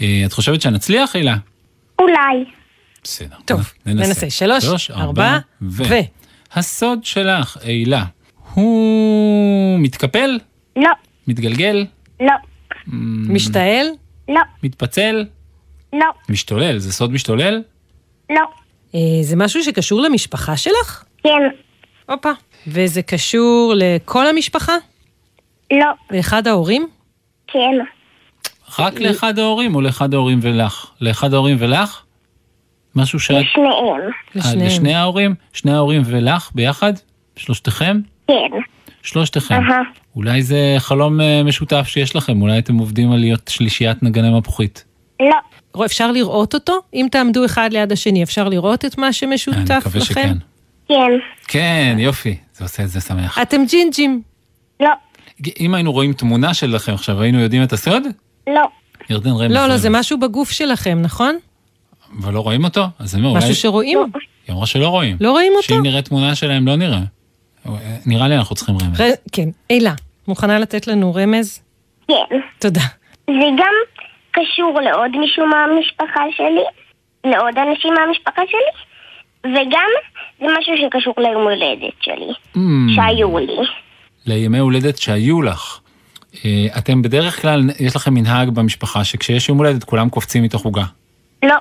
אה, 0.00 0.22
את 0.26 0.32
חושבת 0.32 0.62
שנצליח, 0.62 1.14
הילה? 1.16 1.36
אולי. 1.98 2.44
בסדר. 3.04 3.36
טוב, 3.44 3.72
ננסה. 3.86 4.30
שלוש, 4.30 4.90
ארבע, 4.90 5.38
ו. 5.62 5.82
הסוד 6.54 7.04
שלך, 7.04 7.56
הילה, 7.62 8.04
הוא 8.54 9.78
מתקפל? 9.80 10.38
לא. 10.76 10.90
מתגלגל? 11.28 11.86
לא. 12.20 12.32
משתעל? 13.28 13.86
לא. 14.28 14.40
מתפצל? 14.62 15.24
לא. 15.92 16.06
משתולל? 16.28 16.78
זה 16.78 16.92
סוד 16.92 17.12
משתולל? 17.12 17.62
לא. 18.30 18.42
אה, 18.94 19.00
זה 19.22 19.36
משהו 19.36 19.62
שקשור 19.62 20.00
למשפחה 20.00 20.56
שלך? 20.56 21.04
כן. 21.22 21.42
הופה. 22.08 22.30
וזה 22.66 23.02
קשור 23.02 23.72
לכל 23.76 24.26
המשפחה? 24.26 24.72
לא. 25.72 25.86
לאחד 26.10 26.46
ההורים? 26.46 26.88
כן. 27.46 27.78
רק 28.78 29.00
לאחד 29.00 29.38
ההורים 29.38 29.74
או 29.74 29.80
לאחד 29.80 30.14
ההורים 30.14 30.38
ולך? 30.42 30.86
לאחד 31.00 31.34
ההורים 31.34 31.56
ולך? 31.60 32.02
משהו 32.96 33.20
שאת... 33.20 33.36
לשניהם. 33.36 33.70
אה, 33.70 34.08
לשניהם. 34.34 34.66
לשני 34.66 34.94
ההורים? 34.94 35.34
שני 35.52 35.72
ההורים 35.72 36.02
ולך 36.06 36.50
ביחד? 36.54 36.92
שלושתכם? 37.36 38.00
כן. 38.26 38.34
שלושתכם. 39.02 39.60
אולי 40.18 40.42
זה 40.42 40.74
חלום 40.78 41.20
אה, 41.20 41.42
משותף 41.42 41.86
שיש 41.88 42.16
לכם, 42.16 42.42
אולי 42.42 42.58
אתם 42.58 42.78
עובדים 42.78 43.12
על 43.12 43.18
להיות 43.18 43.48
שלישיית 43.48 44.02
נגני 44.02 44.30
מפוחית. 44.30 44.84
לא. 45.20 45.84
אפשר 45.84 46.12
לראות 46.12 46.54
אותו? 46.54 46.72
אם 46.94 47.06
תעמדו 47.10 47.44
אחד 47.44 47.68
ליד 47.72 47.92
השני, 47.92 48.22
אפשר 48.22 48.48
לראות 48.48 48.84
את 48.84 48.98
מה 48.98 49.12
שמשותף 49.12 49.56
אני 49.56 49.64
לכם? 49.64 49.76
מקווה 49.78 50.00
שכן. 50.00 50.34
כן. 50.88 51.10
כן, 51.48 51.96
יופי, 51.98 52.36
זה 52.54 52.64
עושה 52.64 52.82
את 52.82 52.88
זה 52.88 53.00
שמח. 53.00 53.38
אתם 53.42 53.64
ג'ינג'ים. 53.68 54.22
לא. 54.80 54.90
אם 55.60 55.74
היינו 55.74 55.92
רואים 55.92 56.12
תמונה 56.12 56.54
שלכם 56.54 56.94
עכשיו, 56.94 57.22
היינו 57.22 57.40
יודעים 57.40 57.62
את 57.62 57.72
הסוד? 57.72 58.02
לא. 58.46 58.62
ירדן 59.10 59.30
רמז. 59.30 59.54
לא, 59.54 59.66
לא, 59.66 59.76
זה 59.76 59.90
משהו 59.90 60.18
בגוף 60.18 60.50
שלכם, 60.50 60.98
נכון? 61.02 61.38
אבל 62.20 62.32
לא 62.32 62.40
רואים 62.40 62.64
אותו? 62.64 62.84
אז 62.98 63.14
אני 63.14 63.22
אומר, 63.22 63.30
אולי... 63.30 63.44
משהו 63.44 63.54
שרואים? 63.54 63.98
היא 64.46 64.54
אמרה 64.54 64.66
שלא 64.66 64.88
רואים. 64.88 65.16
לא 65.20 65.30
רואים 65.30 65.52
אותו? 65.56 65.62
שאם 65.68 65.82
נראה 65.82 66.02
תמונה 66.02 66.34
שלהם 66.34 66.66
לא 66.66 66.76
נראה. 66.76 67.00
נראה 68.06 68.28
לי 68.28 68.36
אנחנו 68.36 68.56
צריכים 68.56 68.74
רמז. 68.82 69.00
כן. 69.32 69.48
אילה, 69.70 69.94
מוכנה 70.28 70.58
לתת 70.58 70.86
לנו 70.86 71.14
רמז? 71.14 71.62
כן. 72.08 72.14
תודה. 72.58 72.80
זה 73.26 73.48
גם 73.58 73.74
קשור 74.30 74.80
לעוד 74.80 75.10
מישהו 75.16 75.46
מהמשפחה 75.46 76.20
שלי, 76.36 76.64
לעוד 77.24 77.58
אנשים 77.58 77.94
מהמשפחה 77.94 78.42
שלי, 78.50 78.82
וגם 79.54 79.88
זה 80.40 80.46
משהו 80.58 80.74
שקשור 80.86 81.14
ליום 81.18 81.42
הולדת 81.42 81.92
שלי, 82.00 82.32
Mm, 82.54 82.58
שהיו 82.94 83.38
לי. 83.38 83.56
לימי 84.26 84.58
הולדת 84.58 84.98
שהיו 84.98 85.42
לך. 85.42 85.80
אה, 86.44 86.66
אתם 86.78 87.02
בדרך 87.02 87.42
כלל, 87.42 87.60
יש 87.80 87.96
לכם 87.96 88.14
מנהג 88.14 88.48
במשפחה 88.50 89.04
שכשיש 89.04 89.48
יום 89.48 89.58
הולדת 89.58 89.84
כולם 89.84 90.08
קופצים 90.08 90.42
מתוך 90.42 90.64
עוגה. 90.64 90.84
לא. 91.44 91.54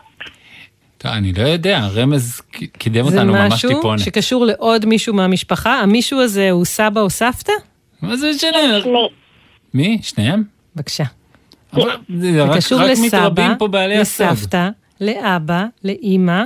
טוב, 0.98 1.12
אני 1.12 1.34
לא 1.34 1.42
יודע, 1.44 1.78
הרמז 1.78 2.42
ק- 2.52 2.78
קידם 2.78 3.10
זה 3.10 3.18
אותנו 3.18 3.34
ממש 3.34 3.54
משהו 3.54 3.70
טיפונת. 3.70 4.00
שקשור 4.00 4.46
לעוד 4.46 4.86
מישהו 4.86 5.14
מהמשפחה? 5.14 5.80
המישהו 5.80 6.22
הזה 6.22 6.52
הוא 6.52 6.66
סבא 6.66 7.02
או 7.02 7.10
סבתא? 7.10 7.52
מה 8.01 8.18
זה 8.18 8.32
משנה? 8.36 8.82
שני. 8.82 9.08
מי? 9.74 10.00
שניהם? 10.01 10.44
בבקשה. 10.75 11.04
זה 12.20 12.44
קשור 12.56 12.82
לסבא. 12.82 13.56
לסבתא, 13.88 14.70
לאבא, 15.01 15.66
לאימא. 15.84 16.44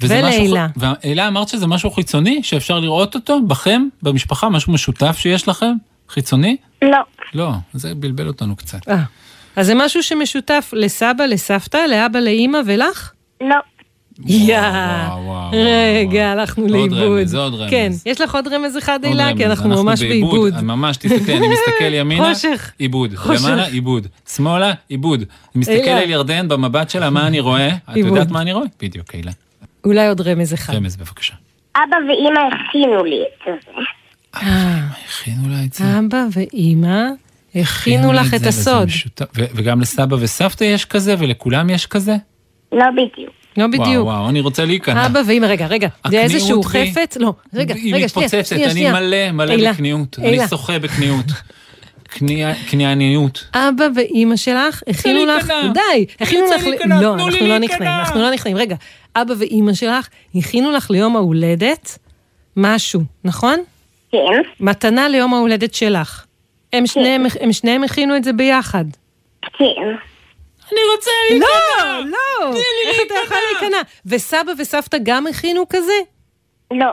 ולעילה. 0.00 0.66
והילה 0.76 1.28
אמרת 1.28 1.48
שזה 1.48 1.66
משהו 1.66 1.90
חיצוני, 1.90 2.42
שאפשר 2.42 2.78
לראות 2.80 3.14
אותו 3.14 3.42
בכם, 3.42 3.88
במשפחה, 4.02 4.48
משהו 4.48 4.72
משותף 4.72 5.16
שיש 5.18 5.48
לכם? 5.48 5.72
חיצוני? 6.08 6.56
לא. 6.82 6.98
לא, 7.34 7.52
זה 7.74 7.94
בלבל 7.94 8.28
אותנו 8.28 8.56
קצת. 8.56 8.88
אה. 8.88 9.02
אז 9.56 9.66
זה 9.66 9.74
משהו 9.74 10.02
שמשותף 10.02 10.70
לסבא, 10.72 11.24
לסבתא, 11.24 11.76
לאבא, 11.90 12.18
לאימא 12.18 12.58
ולך? 12.66 13.12
לא. 13.40 13.56
יא, 14.26 14.58
וואו, 14.58 15.24
וואו, 15.24 15.50
רגע. 15.52 16.32
הלכנו 16.32 16.62
עוד 16.64 16.72
לאיבוד. 16.72 17.18
רמז, 17.18 17.34
עוד 17.34 17.54
רמז. 17.54 17.70
כן, 17.70 17.92
יש 18.06 18.20
לך 18.20 18.34
עוד 18.34 18.48
רמז 18.48 18.78
אחד? 18.78 19.00
רמז, 19.04 19.36
כי 19.36 19.46
אנחנו 19.46 19.84
ממש 19.84 20.02
בעיבוד. 20.02 20.62
ממש, 20.62 20.96
תסתכלי, 20.96 21.36
אני 21.36 21.46
מסתכל 21.48 21.94
ימינה, 22.00 22.34
חושך. 22.34 22.72
עיבוד. 22.78 23.14
למעלה, 23.28 23.66
עיבוד. 23.66 24.06
שמאלה, 24.28 24.72
עיבוד. 24.88 25.20
אני 25.20 25.60
מסתכל. 25.60 25.90
על 25.90 26.10
ירדן 26.10 26.48
במבט 26.48 26.90
שלה, 26.90 27.10
מה 27.10 27.26
אני 27.26 27.40
רואה? 27.40 27.68
את. 27.90 27.96
יודעת 27.96 28.30
מה 28.30 28.42
אני 28.42 28.52
רואה? 28.52 28.66
בדיוק, 28.82 29.14
הילה. 29.14 29.32
אולי 29.84 30.08
עוד 30.08 30.20
רמז 30.20 30.54
אחד. 30.54 30.74
רמז 30.74 30.96
בבקשה. 30.96 31.34
אבא 31.76 31.96
ואימא 32.08 32.40
הכינו 32.40 33.04
לי 33.04 33.22
את 33.22 33.60
זה. 33.66 33.80
אה, 34.36 34.78
הכינו 35.08 35.48
לה 35.48 35.64
את 35.64 35.72
זה. 35.72 35.84
אבא 35.98 36.24
ואימא 36.32 37.04
הכינו 37.54 38.12
לך 38.12 38.34
את 38.34 38.40
זה, 38.40 38.48
הסוד. 38.48 38.88
וגם 39.36 39.80
לסבא 39.80 40.16
וסבתא 40.20 40.64
יש 40.64 40.84
כזה, 40.84 41.14
ולכולם 41.18 41.70
יש 41.70 41.86
כזה? 41.86 42.16
לא 42.72 42.84
בדיוק. 42.92 43.37
לא 43.58 43.64
וואו, 43.64 43.70
בדיוק. 43.86 44.06
וואו, 44.06 44.28
אני 44.28 44.40
רוצה 44.40 44.64
להיכנע. 44.64 45.06
אבא 45.06 45.20
ואמא, 45.26 45.46
רגע, 45.46 45.66
רגע, 45.66 45.88
זה 46.10 46.20
איזשהו 46.20 46.62
בי- 46.62 46.92
חפץ? 46.92 47.16
לא, 47.16 47.32
רגע, 47.54 47.74
היא 47.74 47.94
רגע, 47.94 48.08
שנייה, 48.08 48.26
מתפוצצת, 48.28 48.46
שנייה, 48.48 48.64
אני 48.64 48.72
שנייה. 48.72 48.92
מלא, 48.92 49.30
מלא 49.32 49.50
הילה, 49.52 49.72
בקניעות. 49.72 50.18
אני 50.18 50.38
שוחה 50.50 50.78
בקניעות. 50.78 51.24
קנייה- 52.18 52.54
קנייניות. 52.70 53.44
אבא 53.54 53.84
ואימא 53.96 54.36
שלך 54.36 54.82
הכינו 54.88 55.26
לך. 55.26 55.52
די, 55.74 56.06
הכינו 56.20 56.46
לך, 56.46 56.64
לא, 56.86 57.14
אנחנו 57.14 57.46
לא. 57.46 57.58
נכנעים, 57.58 57.92
אנחנו 57.92 58.20
לא 58.20 58.30
נכנעים, 58.30 58.56
רגע, 58.56 58.76
אבא 59.16 59.34
ואימא 59.38 59.72
שלך 59.74 60.08
הכינו 60.34 60.70
לך 60.70 60.90
ליום 60.90 61.16
ההולדת 61.16 61.98
משהו, 62.56 63.00
נכון? 63.24 63.58
כן. 64.12 64.18
מתנה 64.60 65.08
ליום 65.08 65.34
ההולדת 65.34 65.74
שלך. 65.74 66.24
הם 66.72 66.86
שניהם, 66.86 67.24
הם 67.40 67.52
שניהם 67.52 67.84
הכינו 67.84 68.16
את 68.16 68.24
זה 68.24 68.32
ביחד. 68.32 68.84
כן. 69.58 69.64
אני 70.72 70.80
רוצה 70.96 71.10
לא, 71.30 72.04
לא, 72.04 72.56
איך 72.88 72.96
אתה 73.06 73.14
יכול 73.24 73.38
להיכנע? 73.52 73.78
וסבא 74.06 74.52
וסבתא 74.58 74.96
גם 75.02 75.26
הכינו 75.26 75.64
כזה? 75.68 75.92
לא. 76.70 76.86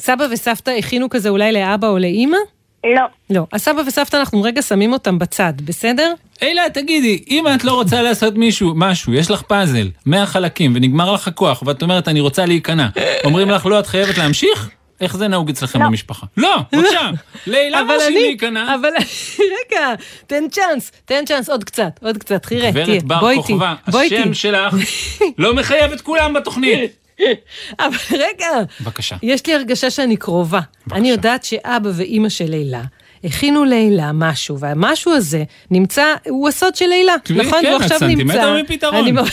סבא 0.00 0.24
וסבתא 0.30 0.70
הכינו 0.70 1.10
כזה 1.10 1.28
אולי 1.28 1.52
לאבא 1.52 1.88
או 1.88 1.98
לאימא? 1.98 2.36
לא. 2.84 3.02
לא. 3.30 3.46
אז 3.52 3.62
סבא 3.62 3.82
וסבתא 3.86 4.16
אנחנו 4.16 4.42
רגע 4.42 4.62
שמים 4.62 4.92
אותם 4.92 5.18
בצד, 5.18 5.52
בסדר? 5.64 6.12
הילה, 6.40 6.70
תגידי, 6.74 7.24
אם 7.30 7.44
את 7.54 7.64
לא 7.64 7.72
רוצה 7.72 8.02
לעשות 8.02 8.34
מישהו, 8.34 8.72
משהו, 8.76 9.14
יש 9.14 9.30
לך 9.30 9.42
פאזל, 9.42 9.88
100 10.06 10.26
חלקים, 10.26 10.72
ונגמר 10.76 11.12
לך 11.12 11.28
הכוח, 11.28 11.62
ואת 11.66 11.82
אומרת, 11.82 12.08
אני 12.08 12.20
רוצה 12.20 12.46
להיכנע, 12.46 12.88
אומרים 13.24 13.50
לך, 13.50 13.66
לא, 13.66 13.80
את 13.80 13.86
חייבת 13.86 14.18
להמשיך? 14.18 14.70
איך 15.00 15.16
זה 15.16 15.28
נהוג 15.28 15.48
אצלכם 15.50 15.78
במשפחה? 15.78 16.26
לא, 16.36 16.56
בבקשה, 16.72 17.10
אבל 17.46 17.84
מרשים 17.84 18.06
אני, 18.08 18.20
להיכנע. 18.20 18.74
אבל 18.74 18.88
רגע, 19.72 19.94
תן 20.26 20.44
צ'אנס, 20.50 20.92
תן 21.04 21.24
צ'אנס, 21.24 21.48
עוד 21.50 21.64
קצת, 21.64 22.00
עוד 22.02 22.18
קצת, 22.18 22.46
תראה, 22.46 22.72
תהיה, 22.72 22.84
גברת 22.84 23.02
בר 23.04 23.20
בוא 23.20 23.30
איתי, 23.30 23.42
כוכבא, 23.42 23.74
בוא 23.90 24.00
איתי. 24.00 24.18
השם 24.18 24.34
שלך 24.34 24.74
לא 25.38 25.54
מחייב 25.54 25.92
את 25.92 26.00
כולם 26.00 26.32
בתוכנית. 26.34 26.90
אבל 27.80 27.96
רגע, 28.12 28.46
בבקשה. 28.80 29.16
יש 29.22 29.46
לי 29.46 29.54
הרגשה 29.54 29.90
שאני 29.90 30.16
קרובה. 30.16 30.60
אני 30.92 31.10
יודעת 31.10 31.44
שאבא 31.44 31.90
ואימא 31.94 32.28
של 32.28 32.44
לילה 32.50 32.82
הכינו 33.24 33.64
לילה 33.64 34.10
משהו, 34.14 34.58
והמשהו 34.60 35.12
הזה 35.12 35.44
נמצא, 35.70 36.14
הוא 36.28 36.48
הסוד 36.48 36.76
של 36.76 36.86
לילה, 36.86 37.14
כן, 37.24 37.34
נכון? 37.34 37.58
כן, 37.62 37.68
והוא 37.68 37.76
את 37.86 37.90
עכשיו 37.92 38.08
נמצא. 38.08 38.62
מפתרון. 38.62 38.94
אני 38.94 39.12
מ- 39.12 39.24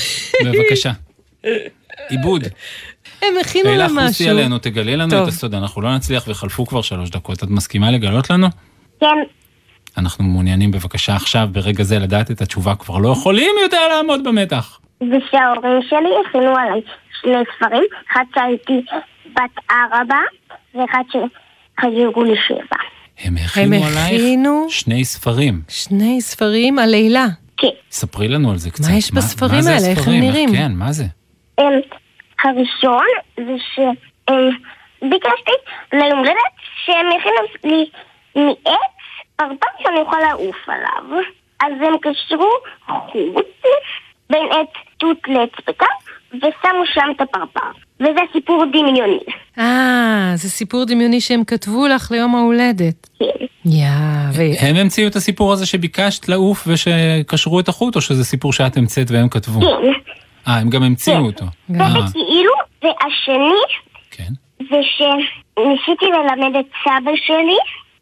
בבקשה. 0.46 0.92
עיבוד. 2.10 2.44
הם 3.22 3.34
הכינו 3.42 3.76
לה 3.76 3.90
חוסי 3.90 4.24
משהו. 4.24 4.30
עלינו, 4.30 4.58
תגלי 4.58 4.98
לנו 4.98 5.10
טוב. 5.10 5.22
את 5.22 5.28
הסוד, 5.28 5.56
אנחנו 5.56 5.82
לא 5.82 5.96
נצליח 5.96 6.24
וחלפו 6.28 6.66
כבר 6.66 6.82
שלוש 6.82 7.10
דקות. 7.10 7.44
את 7.44 7.50
מסכימה 7.50 7.92
לגלות 7.92 8.30
לנו? 8.30 8.48
כן. 9.00 9.08
אנחנו 9.98 10.24
מעוניינים 10.24 10.72
בבקשה 10.72 11.16
עכשיו, 11.16 11.50
ברגע 11.52 11.84
זה, 11.84 12.00
לדעת 12.00 12.32
את 12.32 12.42
התשובה, 12.42 12.76
כבר 12.76 12.98
לא 12.98 13.10
יכולים 13.10 13.52
יותר 13.64 13.88
לעמוד 13.88 14.24
במתח. 14.24 14.80
זה 15.00 15.18
שההורים 15.32 15.82
שלי 15.90 16.10
הכינו 16.30 16.56
עליי 16.58 16.82
שני 17.22 17.44
ספרים, 17.58 17.84
אחד 18.12 18.24
שהייתי 18.36 18.82
בת 19.26 19.64
ארבע, 19.72 20.20
ואחד 20.76 21.04
שחגגו 21.12 22.24
לי 22.24 22.36
שבע. 22.48 22.78
הם 23.20 23.38
הכינו 23.38 23.76
עלייך 23.76 24.22
הכינו? 24.22 24.68
שני 24.70 25.06
ספרים. 25.06 25.62
שני 25.68 26.22
ספרים 26.22 26.80
על 26.80 26.90
לילה. 26.90 27.26
כן. 27.58 27.68
ספרי 27.92 28.28
לנו 28.28 28.52
על 28.52 28.58
זה 28.58 28.70
קצת. 28.72 28.90
יש 28.94 29.12
בספרים 29.12 29.68
האלה? 29.68 29.88
איך 29.88 30.08
הם? 30.08 30.14
נראים? 30.14 30.52
כן, 30.52 30.72
מה 30.72 30.92
זה? 30.92 31.06
הראשון 32.44 33.06
זה 33.38 33.56
שביקשתי 33.74 35.52
ליום 35.94 36.20
הולדת 36.20 36.56
שהם 36.86 37.06
יכינו 37.18 37.36
לי 37.64 37.90
מעץ 38.36 38.96
פרפר 39.36 39.84
שאני 39.84 40.00
אוכל 40.00 40.20
לעוף 40.20 40.70
עליו. 40.70 41.22
אז 41.60 41.74
הם 41.82 41.94
קשרו 42.02 42.50
חוט 42.86 43.46
בין 44.30 44.44
עץ 44.52 44.70
תות 44.98 45.18
לעץ 45.28 45.50
פקן 45.66 45.86
ושמו 46.34 46.86
שם 46.94 47.08
את 47.16 47.22
הפרפר. 47.22 47.86
וזה 48.00 48.20
סיפור 48.34 48.66
דמיוני. 48.66 49.20
אה, 49.60 50.32
זה 50.36 50.50
סיפור 50.50 50.86
דמיוני 50.86 51.22
שהם 51.22 51.44
כתבו 51.44 51.88
לך 51.88 52.12
ליום 52.12 52.36
ההולדת. 52.36 53.10
כן. 53.20 53.46
יא, 53.66 53.88
ו... 54.34 54.42
הם 54.60 54.76
המציאו 54.76 55.08
את 55.08 55.16
הסיפור 55.16 55.54
הזה 55.54 55.66
שביקשת 55.66 56.30
לעוף 56.30 56.68
ושקשרו 56.68 57.60
את 57.60 57.68
החוט, 57.68 57.96
או 57.96 58.02
שזה 58.02 58.24
סיפור 58.24 58.54
שאת 58.54 58.78
המצאת 58.78 59.12
והם 59.12 59.30
כתבו? 59.30 59.60
כן. 59.62 59.66
אה, 60.48 60.58
הם 60.60 60.70
גם 60.70 60.84
המציאו 60.84 61.26
אותו. 61.26 61.46
אה, 61.46 61.88
וכאילו, 61.92 62.52
והשני 62.84 63.62
כן. 64.12 64.34
זה 64.60 64.78
שניסיתי 64.98 66.06
ללמד 66.06 66.56
את 66.60 66.66
סבא 66.84 67.12
שלי 67.26 67.58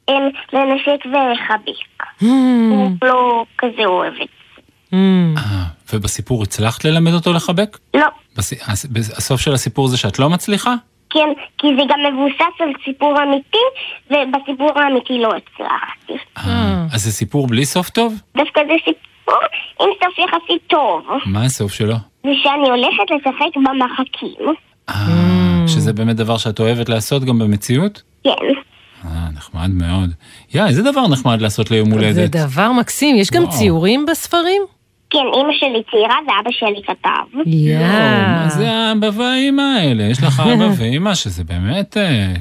הם 0.08 0.24
לנשק 0.54 1.06
ולחבק. 1.06 2.04
Hmm, 2.22 2.26
הוא 2.72 2.92
לא 3.04 3.46
כזה 3.58 3.86
אוהב 3.86 4.14
את 4.14 4.28
זה. 4.56 4.62
hmm. 4.92 5.38
אה, 5.40 5.64
ובסיפור 5.94 6.44
הצלחת 6.44 6.86
ללמד 6.86 7.14
אותו 7.14 7.34
לחבק? 7.34 7.78
לא. 7.94 8.08
בס- 8.38 8.70
הס- 8.70 8.86
הסוף 9.18 9.42
של 9.42 9.54
הסיפור 9.54 9.88
זה 9.88 9.98
שאת 9.98 10.20
לא 10.20 10.30
מצליחה? 10.30 10.74
כן, 11.10 11.28
כי 11.58 11.68
זה 11.78 11.82
גם 11.90 12.00
מבוסס 12.14 12.62
על 12.62 12.70
סיפור 12.86 13.24
אמיתי, 13.24 13.58
ובסיפור 14.10 14.80
האמיתי 14.80 15.14
לא 15.20 15.28
הצלחתי. 15.36 16.14
אה, 16.38 16.86
אז 16.94 17.04
זה 17.04 17.12
סיפור 17.12 17.48
בלי 17.48 17.66
סוף 17.66 17.90
טוב? 17.90 18.14
דווקא 18.38 18.62
זה 18.68 18.74
סיפור 18.86 19.02
עם 19.80 19.90
סוף 20.04 20.20
יחסית 20.20 20.62
טוב. 20.68 21.02
מה 21.26 21.44
הסוף 21.46 21.74
שלו? 21.74 21.96
זה 22.24 22.30
שאני 22.44 22.70
הולכת 22.70 23.12
לשחק 23.16 23.56
במחקים. 23.56 24.54
אה, 24.90 25.68
שזה 25.68 25.94
באמת 25.94 26.16
דבר 26.16 26.38
שאת 26.38 26.60
אוהבת 26.60 26.90
לעשות 26.90 27.24
גם 27.24 27.40
במציאות? 27.40 28.02
כן. 28.24 28.32
אה, 29.06 29.28
נחמד 29.36 29.70
מאוד. 29.70 30.10
יא, 30.54 30.66
איזה 30.66 30.92
דבר 30.92 31.08
נחמד 31.08 31.42
לעשות 31.42 31.72
ליום 31.72 31.90
זה 31.90 31.96
הולדת. 31.96 32.30
דבר 32.30 32.72
מקסים, 32.72 33.16
יש 33.16 33.32
גם 33.32 33.44
וואו. 33.44 33.54
ציורים 33.58 34.06
בספרים? 34.06 34.62
כן, 35.10 35.20
אימא 35.34 35.54
שלי 35.60 35.84
צעירה 35.92 36.16
ואבא 36.28 36.52
שלי 36.52 36.82
כתב. 36.88 37.40
יא. 37.46 37.80
מה 38.28 38.50
זה 38.50 38.72
האבא 38.72 39.10
והאימא 39.14 39.62
האלה? 39.62 40.04
יש 40.04 40.24
לך 40.24 40.40
אבא 40.40 40.66
ואימא 40.78 41.16
שזה 41.16 41.44
באמת 41.44 41.98
אה, 41.98 42.34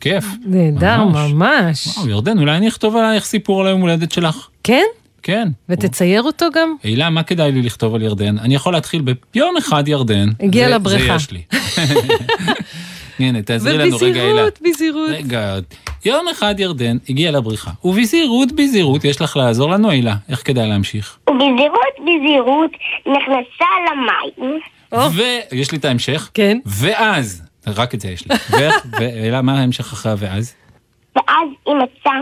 כיף. 0.00 0.24
נהדר, 0.44 1.04
ממש. 1.04 1.32
ממש. 1.32 1.86
וואו, 1.96 2.08
ירדן, 2.08 2.38
אולי 2.38 2.56
אני 2.56 2.68
אכתוב 2.68 2.96
עלייך 2.96 3.24
סיפור 3.24 3.60
על 3.60 3.66
היום 3.66 3.80
הולדת 3.80 4.12
שלך. 4.12 4.48
כן? 4.64 4.84
כן. 5.22 5.48
ותצייר 5.68 6.22
אותו 6.22 6.46
גם? 6.54 6.74
הילה, 6.82 7.10
מה 7.10 7.22
כדאי 7.22 7.52
לי 7.52 7.62
לכתוב 7.62 7.94
על 7.94 8.02
ירדן? 8.02 8.38
אני 8.38 8.54
יכול 8.54 8.72
להתחיל 8.72 9.02
ביום 9.34 9.56
אחד 9.56 9.88
ירדן. 9.88 10.28
הגיע 10.40 10.68
זה- 10.68 10.74
לבריכה. 10.74 11.06
זה 11.18 11.24
יש 11.24 11.30
לי. 11.30 11.42
הנה, 13.18 13.42
תעזרי 13.42 13.78
לנו 13.78 13.96
רגע, 14.00 14.20
הילה. 14.22 14.42
ובזהירות, 14.42 14.58
בזהירות. 14.62 15.10
רגע, 15.10 15.58
יום 16.04 16.28
אחד 16.28 16.54
ירדן 16.60 16.96
הגיע 17.08 17.30
לבריכה, 17.30 17.70
ובזהירות, 17.84 18.52
בזהירות, 18.52 19.04
יש 19.04 19.20
לך 19.20 19.36
לעזור 19.36 19.70
לנו, 19.70 19.90
הילה. 19.90 20.14
איך 20.28 20.42
כדאי 20.46 20.68
להמשיך? 20.68 21.18
ובזהירות 21.30 21.94
בזהירות 22.00 22.70
נכנסה 23.06 23.66
למים. 23.90 24.60
ויש 25.52 25.72
לי 25.72 25.78
את 25.78 25.84
ההמשך. 25.84 26.30
כן. 26.34 26.58
ואז, 26.66 27.42
רק 27.66 27.94
את 27.94 28.00
זה 28.00 28.08
יש 28.08 28.26
לי. 28.28 28.36
ואיך, 28.50 28.74
והילה, 29.00 29.42
מה 29.42 29.60
ההמשך 29.60 29.92
אחרי 29.92 30.12
הואז? 30.12 30.54
ואז 31.16 31.48
היא 31.66 31.74
מצאה 31.74 32.12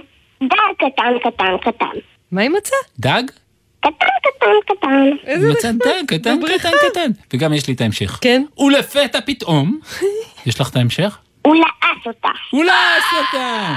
דג 0.42 0.48
קטן 0.88 1.30
קטן 1.30 1.70
קטן. 1.70 1.98
מה 2.32 2.40
היא 2.40 2.50
מצאה? 2.50 2.78
דג? 2.98 3.22
קטן 3.80 3.90
קטן 4.22 4.74
קטן. 4.76 4.88
איזה 5.26 5.48
מצא 5.52 5.68
נחמד. 5.68 5.82
דג, 5.82 6.04
קטן. 6.06 6.38
קטן, 6.58 6.70
קטן. 6.90 7.10
וגם 7.32 7.52
יש 7.52 7.66
לי 7.68 7.74
את 7.74 7.80
ההמשך. 7.80 8.18
כן. 8.20 8.44
ולפתע 8.58 9.18
פתאום, 9.26 9.78
יש 10.46 10.60
לך 10.60 10.70
את 10.70 10.76
ההמשך? 10.76 11.18
הוא 11.42 11.54
לעס 11.56 12.06
אותה. 12.06 12.28
הוא 12.50 12.64
לעס 12.64 13.04
אותה! 13.18 13.74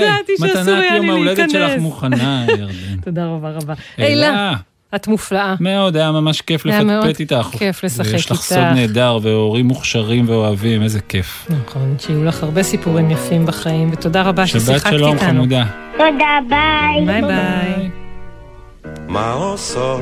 ידעתי 0.00 0.32
שאסור 0.38 0.74
היה 0.74 0.80
מתנת 0.80 0.90
לי 0.90 0.96
יום 0.96 1.10
ההולדת 1.10 1.38
להיכנס. 1.38 1.52
שלך 1.52 1.80
מוכנה, 1.80 2.46
ירדן. 2.48 3.00
תודה 3.04 3.26
רבה 3.26 3.50
רבה. 3.50 3.74
הילה. 3.96 4.52
את 4.94 5.08
מופלאה. 5.08 5.54
מאוד, 5.60 5.96
היה 5.96 6.12
ממש 6.12 6.40
כיף 6.40 6.66
היה 6.66 6.84
מאוד 6.84 7.06
לפטפט 7.06 7.20
איתך. 7.20 7.48
כיף 7.52 7.84
לשחק 7.84 8.12
ויש 8.12 8.26
לך 8.26 8.32
איתך. 8.32 8.42
סוד 8.42 8.58
נהדר 8.58 9.18
והורים 9.22 9.66
מוכשרים 9.66 10.28
ואוהבים, 10.28 10.82
איזה 10.82 11.00
כיף. 11.00 11.46
נכון, 11.50 11.96
שיהיו 11.98 12.24
לך 12.24 12.42
הרבה 12.42 12.62
סיפורים 12.62 13.10
יפים 13.10 13.46
בחיים, 13.46 13.90
ותודה 13.92 14.22
רבה 14.22 14.46
שבת 14.46 14.60
ששיחקת 14.60 14.90
שלום 14.90 15.14
איתנו. 15.14 15.28
חמודה. 15.28 15.64
תודה, 15.92 16.38
ביי. 16.48 17.06
ביי 17.06 17.22
ביי. 17.22 17.90
מה 19.08 19.32
עושות 19.32 20.00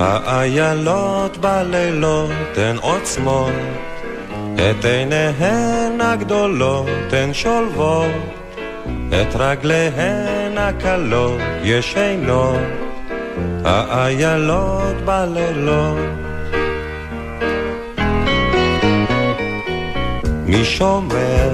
האיילות 0.00 1.36
בלילות 1.36 2.30
הן 2.56 2.76
עוצמות 2.76 3.52
את 4.54 4.84
עיניהן 4.84 6.00
הגדולות 6.00 7.12
הן 7.12 7.34
שולבות 7.34 8.10
את 9.08 9.36
רגליהן 9.36 10.58
הקלות 10.58 11.40
ישנות, 11.64 12.60
האיילות 13.64 14.96
בלילות. 15.04 15.98
מי 20.46 20.64
שומר 20.64 21.50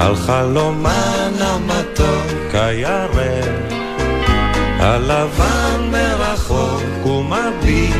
על 0.00 0.16
חלומן 0.16 1.32
המתוק 1.40 2.54
הירק, 2.54 3.72
הלבן 4.78 5.90
מרחוק 5.90 7.06
ומביט 7.06 7.94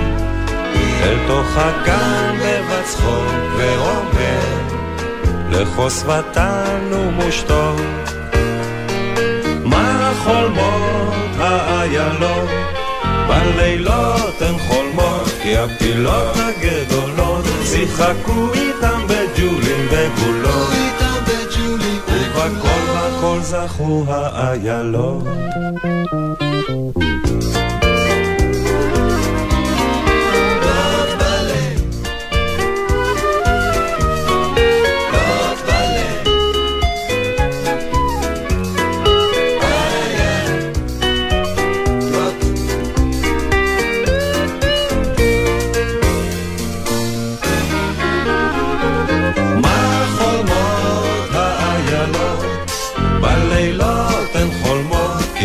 אל 1.02 1.16
תוך 1.26 1.46
הגן 1.56 2.36
בבצחוק 2.38 3.34
ואומר 3.56 4.64
לחוסבתן 5.50 6.80
ומושתו 6.92 7.76
מה 9.64 10.12
חולמות 10.24 10.83
האיילות 11.84 12.48
בלילות 13.28 14.42
הן 14.42 14.58
חולמות 14.58 15.28
כי 15.42 15.56
הפילות 15.56 16.36
הגדולות 16.36 17.44
שיחקו 17.64 18.52
איתם 18.54 19.06
בג'ולים 19.06 19.88
וגולות 19.90 20.70
ובכל 22.08 22.78
בכל 22.94 23.38
זכו 23.40 24.04
האיילות 24.08 25.24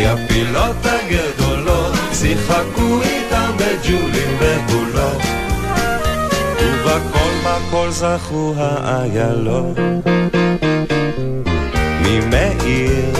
הפילות 0.09 0.75
הגדולות 0.85 1.93
שיחקו 2.13 3.01
איתם 3.01 3.51
בג'ולים 3.57 4.37
ובולות. 4.39 5.21
ובכל 6.59 7.29
בכל 7.43 7.89
זכו 7.89 8.53
האיילות. 8.57 9.77
ממאיר, 12.01 13.13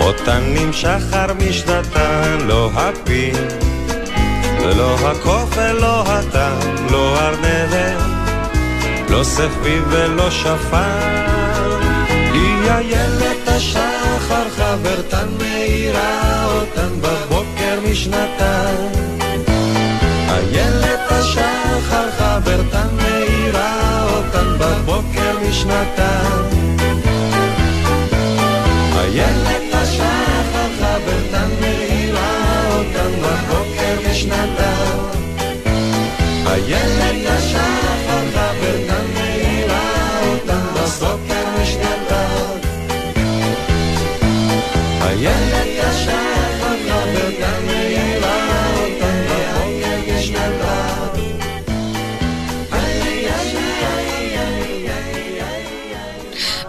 אותן 0.00 0.42
נמשך 0.54 0.98
שחר 1.10 1.26
משנתן, 1.48 2.38
לא 2.46 2.70
הפיל, 2.74 3.36
ולא 4.60 4.94
הקוף 4.94 5.56
ולא 5.56 6.02
הטעם, 6.06 6.86
לא 6.90 7.18
ארנבת. 7.20 8.02
לא 9.08 9.24
סחבי 9.24 9.78
ולא 9.90 10.30
שפר, 10.30 11.43
איילת 12.70 13.48
השחר, 13.48 14.48
חברתן 14.56 15.28
מאירה 15.38 16.44
אותן 16.44 17.00
בבוקר 17.00 17.80
משנתן. 17.90 18.74
איילת 20.28 21.00
השחר, 21.10 22.10
חברתן 22.18 22.88
מאירה 22.96 24.04
אותן 24.16 24.58
בבוקר 24.58 25.38
משנתן. 25.48 26.42
איילת 28.98 29.74
השחר, 29.74 30.68
חברתן 30.80 31.48
מאירה 31.60 32.66
אותן 32.76 33.10
בבוקר 33.22 34.10
משנתן. 34.10 34.98
איילת 36.46 37.26
השחר, 37.26 38.03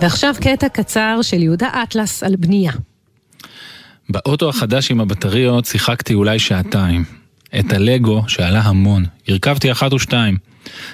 ועכשיו 0.02 0.36
קטע 0.42 0.70
קצר 0.70 1.20
של 1.22 1.44
יהודה 1.44 1.70
אטלס 1.84 2.24
על 2.24 2.36
בנייה. 2.36 2.72
באוטו 4.10 4.50
החדש 4.50 4.92
עם 4.92 5.02
הבטריות 5.02 5.66
שיחקתי 5.66 6.14
אולי 6.14 6.40
שעתיים. 6.40 7.04
את 7.60 7.74
הלגו 7.74 8.24
שעלה 8.28 8.62
המון, 8.62 9.06
הרכבתי 9.28 9.72
אחת 9.72 9.94
ושתיים. 9.94 10.38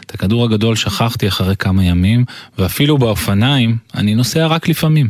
את 0.06 0.14
הכדור 0.14 0.46
הגדול 0.46 0.76
שכחתי 0.76 1.28
אחרי 1.28 1.56
כמה 1.56 1.84
ימים, 1.84 2.26
ואפילו 2.58 2.98
באופניים 2.98 3.78
אני 3.96 4.16
נוסע 4.16 4.48
רק 4.48 4.68
לפעמים. 4.68 5.10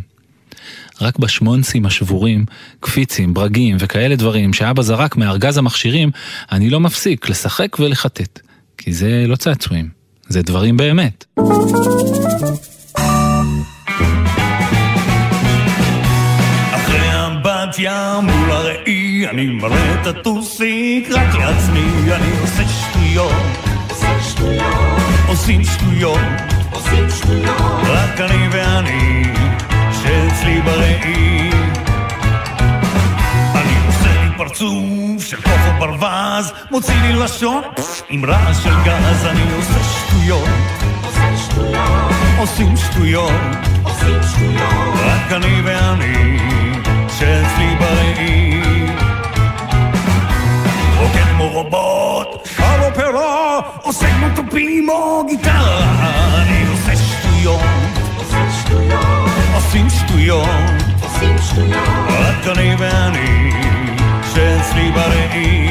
רק 1.02 1.20
בשמונסים 1.20 1.86
השבורים, 1.86 2.46
קפיצים, 2.80 3.34
ברגים 3.34 3.78
וכאלה 3.80 4.16
דברים 4.16 4.54
שאבא 4.54 4.82
זרק 4.82 5.18
מארגז 5.18 5.58
המכשירים, 5.58 6.12
אני 6.52 6.70
לא 6.70 6.80
מפסיק 6.80 7.30
לשחק 7.30 7.80
ולחטט. 7.80 8.40
כי 8.78 8.94
זה 8.94 9.26
לא 9.28 9.36
צעצועים, 9.36 9.90
זה 10.28 10.42
דברים 10.42 10.78
באמת. 10.78 11.26
אחרי 16.72 17.26
אמבטיה 17.26 18.20
מול 18.24 18.52
הראי, 18.52 19.28
אני 19.30 19.46
מראה 19.46 20.02
את 20.02 20.08
הטוסיק 20.08 21.10
רק 21.12 21.36
לעצמי, 21.36 22.14
אני 22.14 22.32
עושה 22.42 22.64
שטויות. 22.68 23.32
עושים 25.28 25.64
שטויות. 25.64 26.20
רק 27.86 28.20
אני 28.22 28.48
ואני, 28.52 29.24
שאצלי 29.92 30.62
בראי. 30.62 31.50
אני 33.56 33.74
עושה 33.88 34.24
לי 34.24 34.38
פרצוף 34.38 35.24
של 35.26 35.42
קוף 35.42 35.62
או 35.68 35.80
ברווז, 35.80 36.52
מוציא 36.72 37.02
לי 37.02 37.14
לשון 37.14 37.64
עם 38.10 38.26
רעש 38.26 38.64
של 38.64 38.76
גז, 38.86 39.26
אני 39.26 39.54
עושה 39.56 39.84
שטויות. 39.84 40.50
עושים 42.38 42.78
שטויות. 42.78 43.32
רק 45.06 45.32
אני 45.32 45.62
ואני, 45.64 46.38
שאצלי 47.08 47.76
בראי. 47.80 48.62
רוקד 51.00 51.24
כמו 51.32 51.48
רובוט, 51.48 52.48
שר 52.58 52.88
אופרה, 52.88 53.60
עושה 53.82 54.06
כמו 54.08 54.28
תופים 54.36 54.90
או 54.90 55.26
גיטרה. 55.28 55.84
אני 56.42 56.66
עושה 56.72 56.96
שטויות. 56.96 57.62
עושים 59.54 59.90
שטויות. 59.90 60.48
רק 62.10 62.58
אני 62.58 62.76
ואני, 62.78 63.52
שאצלי 64.34 64.92
בראי. 64.92 65.71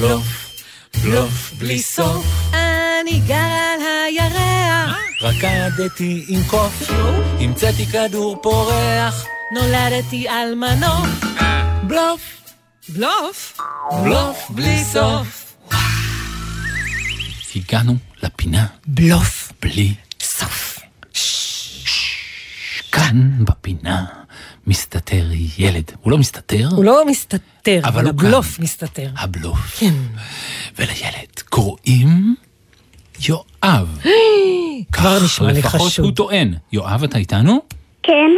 בלוף, 0.00 0.62
בלוף, 1.02 1.52
בלי 1.58 1.82
סוף. 1.82 2.26
אני 2.52 3.20
גר 3.26 3.34
על 3.34 3.80
הירח, 4.06 4.96
רקדתי 5.22 6.24
עם 6.28 6.40
קוף, 6.46 6.90
המצאתי 7.40 7.86
כדור 7.86 8.42
פורח, 8.42 9.26
נולדתי 9.54 10.28
על 10.28 10.54
מנוף. 10.54 11.08
בלוף, 11.82 12.20
בלוף? 12.88 13.58
בלוף 14.02 14.50
בלי 14.50 14.84
סוף. 14.84 15.56
הגענו 17.56 17.96
לפינה 18.22 18.66
בלוף. 18.86 19.52
בלי 19.62 19.94
סוף. 20.20 20.78
כאן 22.92 23.44
בפינה 23.44 24.04
מסתתר 24.66 25.24
ילד. 25.58 25.92
הוא 26.02 26.10
לא 26.10 26.18
מסתתר, 26.18 26.68
הוא 26.76 26.84
לא 26.84 27.06
מסתתר, 27.06 27.78
אבל 27.78 27.88
אבל 27.88 28.02
הוא 28.02 28.08
הבלוף 28.10 28.56
כאן. 28.56 28.64
מסתתר. 28.64 29.08
הבלוף. 29.18 29.58
כן. 29.78 29.94
ולילד 30.78 31.40
קוראים 31.48 32.34
יואב. 33.28 33.98
כבר 34.92 35.18
נשמע 35.24 35.52
לי 35.52 35.58
לפחות 35.58 35.80
חשוד. 35.80 36.04
הוא 36.04 36.12
טוען. 36.14 36.54
יואב, 36.72 37.04
אתה 37.04 37.18
איתנו? 37.18 37.60
כן, 38.02 38.30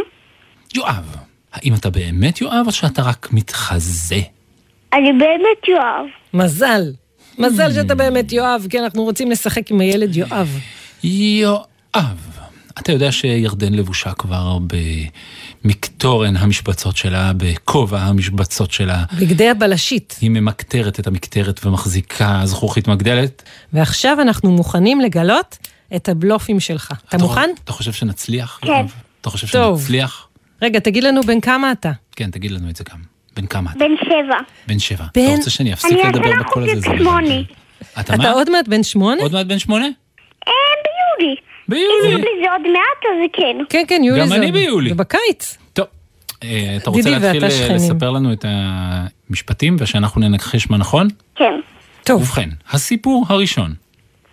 יואב, 0.75 1.15
האם 1.53 1.73
אתה 1.73 1.89
באמת 1.89 2.41
יואב 2.41 2.63
או 2.65 2.71
שאתה 2.71 3.01
רק 3.01 3.27
מתחזה? 3.31 4.21
אני 4.93 5.13
באמת 5.13 5.67
יואב. 5.67 6.05
מזל. 6.33 6.91
Hmm. 6.91 7.41
מזל 7.41 7.73
שאתה 7.73 7.95
באמת 7.95 8.31
יואב, 8.31 8.67
כי 8.69 8.79
אנחנו 8.79 9.03
רוצים 9.03 9.31
לשחק 9.31 9.71
עם 9.71 9.79
הילד 9.79 10.15
יואב. 10.15 10.59
יואב, 11.03 12.28
אתה 12.81 12.91
יודע 12.91 13.11
שירדן 13.11 13.73
לבושה 13.73 14.11
כבר 14.13 14.57
במקטורן 15.65 16.37
המשבצות 16.37 16.97
שלה, 16.97 17.31
בכובע 17.37 17.99
המשבצות 18.01 18.71
שלה. 18.71 19.03
בגדי 19.19 19.49
הבלשית. 19.49 20.17
היא 20.21 20.29
ממקטרת 20.29 20.99
את 20.99 21.07
המקטרת 21.07 21.65
ומחזיקה 21.65 22.41
זכוכית 22.43 22.87
מגדלת. 22.87 23.43
ועכשיו 23.73 24.17
אנחנו 24.21 24.51
מוכנים 24.51 25.01
לגלות 25.01 25.57
את 25.95 26.09
הבלופים 26.09 26.59
שלך. 26.59 26.93
אתה 27.09 27.17
מוכן? 27.17 27.49
אתה 27.63 27.71
חושב 27.73 27.93
שנצליח? 27.93 28.59
כן. 28.61 28.85
אתה 29.21 29.29
חושב 29.29 29.47
טוב. 29.51 29.79
שנצליח? 29.81 30.27
רגע, 30.61 30.79
תגיד 30.79 31.03
לנו 31.03 31.21
בן 31.23 31.39
כמה 31.41 31.71
אתה. 31.71 31.91
כן, 32.15 32.31
תגיד 32.31 32.51
לנו 32.51 32.69
את 32.69 32.75
זה 32.75 32.83
גם. 32.91 32.99
בן 33.35 33.45
כמה 33.45 33.71
אתה? 33.71 33.79
בן 33.79 33.91
שבע. 34.05 34.37
בן 34.67 34.79
שבע. 34.79 35.05
בן- 35.15 35.23
אתה 35.25 35.35
רוצה 35.37 35.49
שאני 35.49 35.73
אפסיק 35.73 35.91
אני 35.91 36.03
לדבר 36.09 36.29
בקול 36.39 36.63
הזה? 36.63 36.71
חושבת 36.81 36.83
זה 36.97 37.03
לא 37.03 37.11
שמונה. 37.11 37.35
אתה 37.93 38.01
אתה 38.01 38.17
מה? 38.17 38.31
עוד 38.31 38.49
מעט 38.49 38.67
בן 38.67 38.83
שמונה? 38.83 39.21
עוד 39.21 39.33
מעט 39.33 39.45
בן 39.45 39.59
שמונה? 39.59 39.85
אה, 40.47 40.51
ביולי. 41.19 41.35
ביולי. 41.69 42.09
יולי 42.11 42.43
זה 42.43 42.51
עוד 42.51 42.61
מעט, 42.61 43.03
אז 43.03 43.29
כן. 43.33 43.57
כן, 43.69 43.83
כן, 43.87 44.01
יולי 44.03 44.21
גם 44.21 44.27
זה 44.27 44.35
אני 44.35 44.45
עוד- 44.45 44.53
ביולי. 44.53 44.89
זה 44.89 44.95
בקיץ. 44.95 45.57
טוב, 45.73 45.85
אה, 46.43 46.73
אתה 46.77 46.89
רוצה 46.89 47.09
להתחיל 47.09 47.43
אה. 47.43 47.75
לספר 47.75 48.09
לנו 48.09 48.33
את 48.33 48.45
המשפטים 49.29 49.75
ושאנחנו 49.79 50.21
ננחש 50.21 50.69
מה 50.69 50.77
נכון? 50.77 51.07
כן. 51.35 51.53
טוב, 52.05 52.21
ובכן, 52.21 52.49
הסיפור 52.71 53.25
הראשון. 53.29 53.73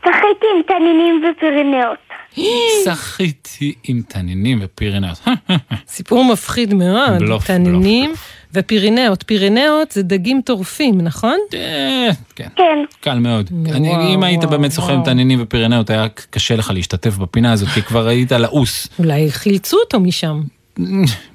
שחיתי 0.00 0.16
עם 0.56 0.62
תנינים 0.66 1.22
ופירנאות. 1.24 1.98
שחיתי 2.84 3.74
עם 3.84 4.02
תנינים 4.08 4.58
ופירנאות. 4.62 5.24
סיפור 5.88 6.24
מפחיד 6.24 6.74
מאוד. 6.74 7.18
בלוף, 7.18 7.46
תנינים 7.46 8.04
בלוף, 8.10 8.20
ופירינאות. 8.54 9.22
פירינאות 9.26 9.90
זה 9.92 10.02
דגים 10.02 10.40
טורפים, 10.44 11.00
נכון? 11.00 11.36
אה, 11.54 12.08
כן, 12.34 12.48
כן. 12.56 12.78
קל 13.00 13.18
מאוד. 13.18 13.50
וואו, 13.52 13.74
אני- 13.76 14.14
אם 14.14 14.22
היית 14.22 14.44
באמת 14.44 14.72
שוחה 14.72 14.92
עם. 14.92 15.02
תנינים 15.04 15.38
ופירנאות, 15.42 15.90
היה 15.90 16.06
קשה 16.30 16.56
לך 16.56 16.70
להשתתף 16.70 17.16
בפינה 17.16 17.52
הזאת, 17.52 17.68
כי 17.68 17.82
כבר 17.82 18.06
היית 18.08 18.32
לעוס. 18.32 18.88
אולי 18.98 19.30
חילצו 19.32 19.76
אותו 19.84 20.00
משם. 20.00 20.42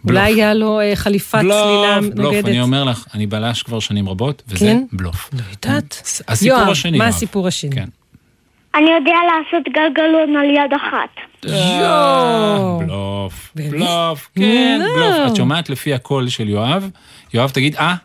אולי 0.08 0.20
היה 0.34 0.54
לו 0.54 0.80
אה, 0.80 0.92
חליפת 0.96 1.38
צלילה 1.40 1.54
בלוף, 2.02 2.14
בלוף, 2.16 2.26
נוגדת. 2.34 2.46
אני 2.46 2.62
אומר 2.62 2.84
לך, 2.84 3.06
אני 3.14 3.28
בלש 3.28 3.64
כבר 3.64 3.80
שנים 3.80 4.10
רבות, 4.10 4.44
וזה 4.48 4.66
כן? 4.66 4.84
בלוף. 4.94 5.30
לא 5.34 5.42
יודעת. 5.52 6.02
הסיפור 6.28 6.58
יואב, 6.60 6.70
השני, 6.70 6.98
מה. 6.98 7.08
הסיפור 7.08 7.48
השני? 7.48 7.76
אני 8.76 8.90
יודע 8.92 9.16
לעשות 9.28 9.66
גלגלון 9.74 10.36
על 10.36 10.50
יד 10.50 10.74
אחת. 10.76 11.10
יואו. 11.80 12.80
בלוף? 12.80 13.52
בלוף, 13.56 14.30
כן, 14.36 14.82
לא. 14.82 14.94
בלוף. 14.96 15.32
את 15.32 15.36
שומעת 15.36 15.70
לפי 15.70 15.94
הקול 15.94 16.30
של 16.30 16.50
יואב? 16.50 16.90
יואב, 17.34 17.50
תגיד 17.50 17.76
אה? 17.76 17.96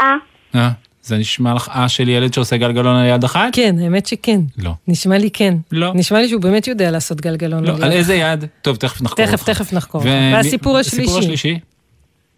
אה, 0.00 0.14
אה? 0.54 0.70
זה 1.02 1.16
נשמע 1.18 1.54
לך 1.54 1.68
אה 1.68 1.88
של 1.88 2.08
ילד 2.08 2.34
שעושה 2.34 2.56
גלגלון 2.56 2.96
על 2.96 3.06
יד 3.06 3.24
אחת? 3.24 3.48
כן, 3.52 3.76
האמת 3.82 4.06
שכן. 4.06 4.40
לא. 4.58 4.72
נשמע 4.88 5.18
לי 5.18 5.30
כן. 5.30 5.54
לא. 5.72 5.92
נשמע 5.94 6.20
לי 6.20 6.28
שהוא 6.28 6.40
באמת 6.40 6.66
יודע 6.66 6.90
לעשות 6.90 7.20
גלגלון. 7.20 7.64
לא, 7.64 7.72
על 7.74 7.84
על 7.84 7.92
יד. 7.92 7.96
איזה 7.98 8.14
יד? 8.14 8.44
טוב, 8.62 8.76
תכף 8.76 9.02
נחקור 9.02 9.26
תכף, 9.26 9.40
אותך. 9.40 9.50
תכף 9.50 9.72
נחקור. 9.72 10.02
והסיפור 10.04 10.78
הסיפור 10.78 11.18
השלישי. 11.18 11.58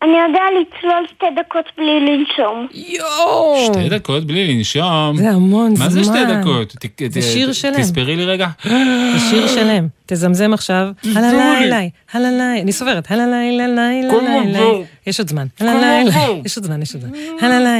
אני 0.03 0.13
יודע 0.29 0.41
לצלול 0.61 1.07
שתי 1.17 1.27
דקות 1.41 1.65
בלי 1.79 2.01
לנשום. 2.01 2.67
יואו! 2.75 3.67
שתי 3.73 3.89
דקות 3.89 4.25
בלי 4.25 4.55
לנשום. 4.55 5.17
זה 5.17 5.31
המון 5.31 5.77
זמן. 5.77 5.85
מה 5.87 5.91
זה 5.91 6.05
שתי 6.05 6.19
דקות? 6.41 6.73
ת- 6.73 7.23
שיר 7.23 7.53
שלם. 7.53 7.75
תספרי 7.81 8.17
לי 8.17 8.25
רגע. 8.25 8.47
זה 8.65 9.19
שיר 9.31 9.49
שלם. 9.49 9.87
תזמזם 10.07 10.53
עכשיו. 10.55 10.89
הללילה, 11.17 11.81
הללילה, 12.13 12.61
אני 12.63 12.73
סופרת. 12.73 13.11
הללילה, 13.11 13.67
לילה, 13.69 14.11
כל 14.11 14.21
לילה. 14.21 14.61
מבוא. 14.61 14.85
יש 15.07 15.19
עוד 15.21 15.29
זמן. 15.29 15.47
מבוא. 15.61 16.43
יש 16.45 16.57
עוד 16.57 16.65
זמן, 16.67 16.83
יש 16.83 16.95
עוד 16.95 17.03
זמן. 17.03 17.11
הללילה, 17.41 17.79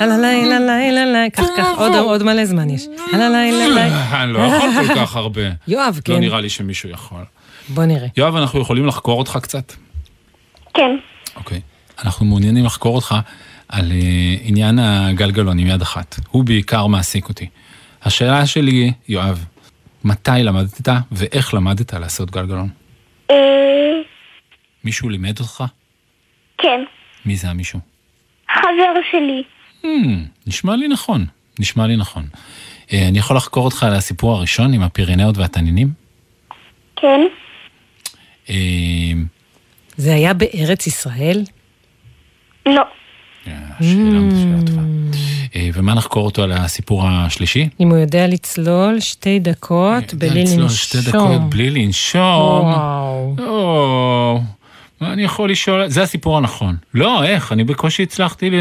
הללילה, 0.00 0.58
לילה, 0.58 1.04
לילה. 1.06 1.30
כך, 1.30 1.44
כך, 1.56 1.78
עוד- 1.78 1.94
עוד 1.94 2.22
מלא 2.22 2.44
זמן 2.44 2.70
יש. 2.70 2.86
הללילה, 3.12 3.68
לילה. 3.68 4.22
אני 4.22 4.32
לא 4.32 4.38
יכול 4.38 4.68
כל 4.88 4.94
כך 4.94 5.16
הרבה. 5.16 5.42
יואב, 5.68 6.00
לא 6.08 6.14
כן. 6.14 6.20
נראה 6.20 6.40
לי 6.40 6.48
שמישהו 6.48 6.88
יכול. 6.90 7.22
בוא 7.68 7.84
נראה. 7.84 8.08
יואב, 8.16 8.36
אנחנו 8.36 8.60
יכולים 8.60 8.86
לחקור 8.86 9.18
אותך 9.18 9.38
קצת? 9.42 9.72
כן. 10.74 10.96
אוקיי. 11.36 11.60
אנחנו 12.04 12.26
מעוניינים 12.26 12.64
לחקור 12.64 12.96
אותך 12.96 13.14
על 13.68 13.90
uh, 13.90 13.94
עניין 14.42 14.78
הגלגלון 14.78 15.58
עם 15.58 15.66
יד 15.66 15.82
אחת. 15.82 16.16
הוא 16.28 16.44
בעיקר 16.44 16.86
מעסיק 16.86 17.28
אותי. 17.28 17.48
השאלה 18.02 18.46
שלי 18.46 18.92
יואב, 19.08 19.44
מתי 20.04 20.30
למדת 20.42 20.88
ואיך 21.12 21.54
למדת 21.54 21.94
לעשות 21.94 22.30
גלגלון? 22.30 22.68
אה, 23.30 23.36
מישהו 24.84 25.08
לימד 25.08 25.40
אותך? 25.40 25.64
כן. 26.58 26.84
מי 27.26 27.36
זה 27.36 27.48
המישהו? 27.50 27.80
חבר 28.52 29.00
שלי. 29.10 29.42
Hmm, 29.82 30.46
נשמע 30.46 30.76
לי 30.76 30.88
נכון, 30.88 31.26
נשמע 31.58 31.86
לי 31.86 31.96
נכון. 31.96 32.26
Uh, 32.86 32.94
אני 33.08 33.18
יכול 33.18 33.36
לחקור 33.36 33.64
אותך 33.64 33.82
על 33.82 33.94
הסיפור 33.94 34.36
הראשון 34.36 34.72
עם 34.72 34.82
הפירנאות 34.82 35.38
והתנינים? 35.38 35.92
כן. 36.96 37.20
זה 39.96 40.14
היה 40.14 40.34
בארץ 40.34 40.86
ישראל? 40.86 41.44
לא. 42.66 42.82
שאלה 43.80 44.60
טובה. 44.66 44.82
Uh, 45.52 45.56
ומה 45.74 45.94
נחקור 45.94 46.24
אותו 46.24 46.42
על 46.42 46.52
הסיפור 46.52 47.08
השלישי? 47.08 47.68
אם 47.80 47.90
הוא 47.90 47.98
יודע 47.98 48.26
לצלול 48.26 49.00
שתי 49.00 49.38
דקות 49.38 50.14
בלי 50.14 50.42
לצלול 50.42 50.62
לנשום. 50.62 50.68
שתי 50.68 50.98
דקות 51.10 51.40
בלי 51.50 51.70
לנשום. 51.70 52.72
וואו. 53.38 54.40
אני 55.02 55.22
יכול 55.22 55.50
לשאול? 55.50 55.88
זה 55.88 56.02
הסיפור 56.02 56.36
הנכון. 56.36 56.76
לא, 56.94 57.24
איך? 57.24 57.52
אני 57.52 57.64
בקושי 57.64 58.02
הצלחתי 58.02 58.50
ל... 58.50 58.54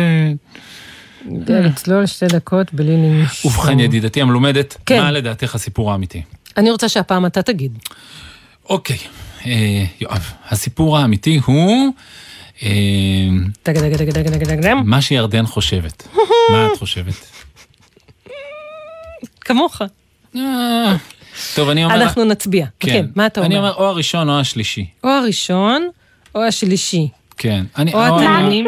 לצלול 1.48 2.06
שתי 2.06 2.26
דקות 2.28 2.74
בלי 2.74 2.98
לנשום. 2.98 3.52
ובכן, 3.52 3.80
ידידתי 3.80 4.22
המלומדת, 4.22 4.78
כן. 4.86 5.02
מה 5.02 5.12
לדעתך 5.12 5.56
הסיפור 5.56 5.92
האמיתי? 5.92 6.22
אני 6.58 6.72
רוצה 6.72 6.90
שהפעם 6.90 7.26
אתה 7.26 7.42
תגיד. 7.42 7.78
אוקיי, 8.70 8.98
אה, 8.98 9.08
יואב, 10.02 10.34
הסיפור 10.50 10.98
האמיתי 10.98 11.40
הוא 11.46 11.94
אה. 12.64 12.70
מה 14.86 15.02
שירדן 15.02 15.46
חושבת. 15.46 16.08
מה 16.52 16.68
את 16.74 16.78
חושבת? 16.78 17.14
כמוך. 19.42 19.82
אה, 20.36 20.96
טוב, 21.56 21.70
אני 21.70 21.86
אומר... 21.86 21.96
אנחנו 21.96 22.26
נצביע. 22.26 22.66
כן, 22.80 23.06
מה 23.16 23.26
אתה 23.26 23.42
אני 23.42 23.58
אומר? 23.58 23.70
אומר 23.70 23.84
או 23.84 23.90
הראשון 23.90 24.30
או 24.30 24.40
השלישי. 24.40 24.86
או 25.04 25.10
הראשון 25.10 25.90
או 26.36 26.44
השלישי. 26.44 27.08
כן. 27.38 27.64
אני, 27.78 27.94
או 27.94 28.00
אני- 28.18 28.28
התנינים. 28.28 28.66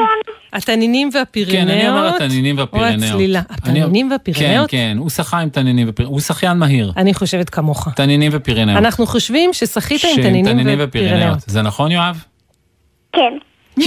התנינים 0.54 1.12
כן, 1.12 1.18
והפירנאות. 1.18 1.70
אני 1.70 1.90
אומר 1.90 2.16
התנינים 2.16 2.58
והפירנאות. 2.58 3.02
או 3.04 3.08
הצלילה. 3.10 3.42
התנינים 3.50 4.12
והפירנאות? 4.12 4.70
כן, 4.70 4.78
כן, 4.78 4.98
הוא 5.00 5.10
שחה 5.10 5.40
עם 5.40 5.50
תנינים 5.50 5.88
ופירנאות. 5.90 6.14
הוא 6.14 6.22
שחיין 6.22 6.58
מהיר. 6.58 6.94
אני 6.98 7.14
חושבת 7.14 7.50
כמוך. 7.50 7.88
תנינים 7.96 8.32
ופירנאות. 8.34 8.78
אנחנו 8.78 9.06
חושבים 9.08 9.54
ששחית 9.54 10.02
עם 10.04 10.44
תנינים 10.44 10.76
ופירנאות. 10.80 11.40
זה 11.48 11.62
נכון, 11.62 11.92
יואב? 11.92 12.24
כן. 13.14 13.38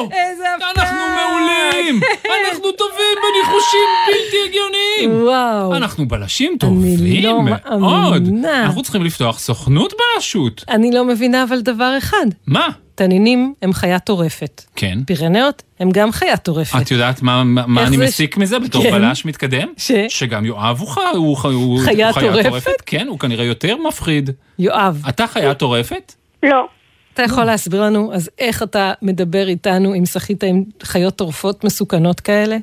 איזה 0.00 0.44
אנחנו 0.76 0.98
מעולים! 1.16 2.00
אנחנו 2.50 2.72
טובים 2.72 3.16
בניחושים 3.22 3.88
בלתי 4.06 4.36
הגיוניים! 4.48 5.22
וואו. 5.24 5.76
אנחנו 5.76 6.08
בלשים 6.08 6.56
טובים 6.60 7.22
לא 7.22 7.42
מאוד. 7.42 8.22
מאמינה. 8.22 8.64
אנחנו 8.64 8.82
צריכים 8.82 9.04
לפתוח 9.04 9.38
סוכנות 9.38 9.92
בלשות. 9.92 10.64
אני 10.68 10.90
לא 10.92 11.04
מבינה 11.04 11.44
אבל 11.44 11.60
דבר 11.60 11.94
אחד. 11.98 12.26
מה? 12.46 12.68
תנינים 12.94 13.54
הם 13.62 13.72
חיה 13.72 13.98
טורפת. 13.98 14.64
כן. 14.76 14.98
פירנאות 15.06 15.62
הם 15.80 15.90
גם 15.90 16.12
חיה 16.12 16.36
טורפת. 16.36 16.82
את 16.82 16.90
יודעת 16.90 17.22
מה, 17.22 17.44
מה 17.44 17.86
אני 17.86 17.96
מסיק 17.96 18.36
מזה 18.36 18.58
בתור 18.58 18.82
כן. 18.82 18.90
בלש 18.90 19.24
מתקדם? 19.24 19.68
ש? 19.76 19.92
שגם 20.08 20.44
יואב 20.44 20.80
הוא, 20.80 20.88
ח... 20.88 20.98
הוא, 20.98 21.36
ח... 21.36 21.44
הוא 21.44 21.80
חיה 21.84 22.08
הוא 22.08 22.14
חיה 22.14 22.42
טורפת? 22.42 22.70
כן, 22.86 23.06
הוא 23.08 23.18
כנראה 23.18 23.44
יותר 23.44 23.76
מפחיד. 23.88 24.30
יואב, 24.58 25.02
אתה 25.08 25.26
חיה 25.26 25.54
טורפת? 25.54 26.14
לא. 26.42 26.66
אתה 27.14 27.22
יכול 27.22 27.44
להסביר 27.44 27.82
לנו 27.82 28.14
אז 28.14 28.30
איך 28.38 28.62
אתה 28.62 28.92
מדבר 29.02 29.48
איתנו 29.48 29.94
אם 29.94 30.06
שחית 30.06 30.44
עם 30.44 30.64
חיות 30.82 31.16
טורפות 31.16 31.64
מסוכנות 31.64 32.20
כאלה? 32.20 32.56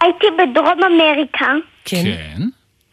הייתי 0.00 0.26
בדרום 0.38 0.82
אמריקה, 0.84 1.46
כן. 1.84 2.02
כן. 2.04 2.42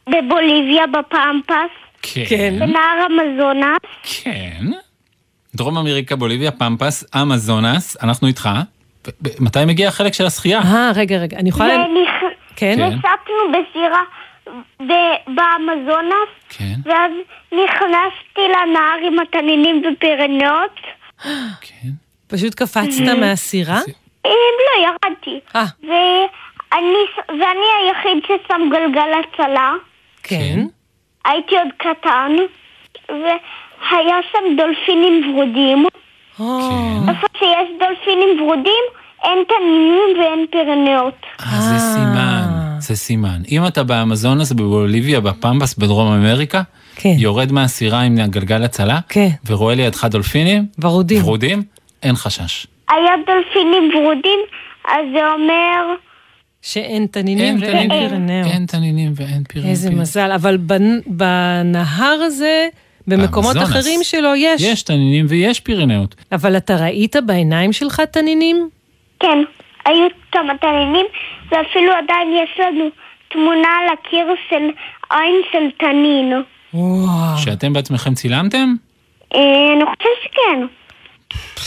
בבוליביה 0.07 0.87
בפמפס, 0.87 1.71
כן. 2.01 2.23
כן. 2.29 2.55
בנהר 2.59 3.05
המזונס, 3.05 3.77
כן. 4.03 4.65
דרום 5.55 5.77
אמריקה, 5.77 6.15
בוליביה, 6.15 6.51
פמפס, 6.51 7.15
אמזונס, 7.15 7.97
אנחנו 8.03 8.27
איתך. 8.27 8.49
מתי 9.39 9.65
מגיע 9.67 9.87
החלק 9.87 10.13
של 10.13 10.25
השחייה? 10.25 10.59
אה, 10.59 10.91
רגע, 10.95 11.17
רגע, 11.17 11.37
אני 11.37 11.49
יכולה... 11.49 11.83
כן? 12.55 12.75
כן. 12.77 12.79
נסענו 12.79 13.51
בסירה 13.51 14.01
באמזונס, 15.27 16.31
כן, 16.49 16.73
ואז 16.85 17.11
נכנסתי 17.51 18.41
לנהר 18.47 18.97
עם 19.07 19.19
התנינים 19.19 19.83
ופירניות. 19.85 20.79
כן. 21.61 21.89
פשוט 22.27 22.55
קפצת 22.55 23.17
מהסירה? 23.19 23.79
אם 24.25 24.53
לא, 24.65 24.87
ירדתי. 24.87 25.39
אה, 25.55 25.65
ואני, 25.83 27.03
ואני 27.29 27.67
היחיד 27.79 28.23
ששם 28.23 28.61
גלגל 28.71 29.11
הצלה. 29.19 29.73
כן. 30.23 30.59
הייתי 31.25 31.55
עוד 31.57 31.67
קטן, 31.77 32.31
והיה 33.09 34.17
שם 34.31 34.55
דולפינים 34.57 35.33
ורודים. 35.33 35.85
כן. 36.37 37.09
איפה 37.09 37.27
שיש 37.37 37.69
דולפינים 37.79 38.41
ורודים, 38.41 38.83
אין 39.23 39.43
תנינים 39.47 40.19
ואין 40.19 40.45
פירניות. 40.51 41.25
אה, 41.39 41.61
זה 41.61 41.79
סימן, 41.79 42.20
זה 42.91 42.97
סימן. 42.97 43.41
אם 43.51 43.67
אתה 43.67 43.83
באמזונס, 43.83 44.51
בבוליביה, 44.51 45.19
בפמפס, 45.19 45.73
בדרום 45.75 46.13
אמריקה, 46.13 46.61
כן. 46.95 47.13
יורד 47.17 47.51
מהסירה 47.51 48.01
עם 48.01 48.15
גלגל 48.27 48.63
הצלה, 48.63 48.99
כן. 49.09 49.29
ורואה 49.47 49.75
לידך 49.75 50.05
דולפינים, 50.05 50.65
ורודים. 50.79 51.23
ורודים, 51.23 51.63
אין 52.03 52.15
חשש. 52.15 52.67
היה 52.89 53.11
דולפינים 53.27 53.91
ורודים, 53.95 54.39
אז 54.87 55.05
זה 55.13 55.19
אומר... 55.33 55.95
שאין 56.61 57.05
תנינים 57.11 57.57
ואין 57.61 57.89
פירנאו. 57.89 58.45
אין 58.45 58.65
תנינים 58.65 59.13
ואין 59.15 59.43
פירנאו. 59.49 59.69
איזה 59.69 59.89
מזל, 59.89 60.31
אבל 60.31 60.57
בנ- 60.67 61.01
בנהר 61.07 62.19
הזה, 62.25 62.67
במקומות 63.07 63.55
באמזונס. 63.55 63.77
אחרים 63.77 63.99
שלו 64.03 64.29
יש. 64.35 64.61
יש 64.61 64.83
תנינים 64.83 65.25
ויש 65.29 65.59
פירנאות. 65.59 66.15
אבל 66.31 66.57
אתה 66.57 66.75
ראית 66.75 67.15
בעיניים 67.25 67.73
שלך 67.73 68.01
תנינים? 68.11 68.69
כן, 69.19 69.37
היו 69.85 70.07
כמה 70.31 70.57
תנינים, 70.57 71.05
ואפילו 71.51 71.91
עדיין 71.93 72.33
יש 72.43 72.59
לנו 72.59 72.89
תמונה 73.27 73.67
על 73.67 73.87
הקיר 73.93 74.27
של 74.49 74.69
עין 75.09 75.41
של 75.51 75.71
תנין. 75.77 76.33
וואו. 76.73 77.37
שאתם 77.37 77.73
בעצמכם 77.73 78.13
צילמתם? 78.13 78.73
אה, 79.35 79.39
אני 79.75 79.85
חושב 79.85 80.09
שכן. 80.23 80.65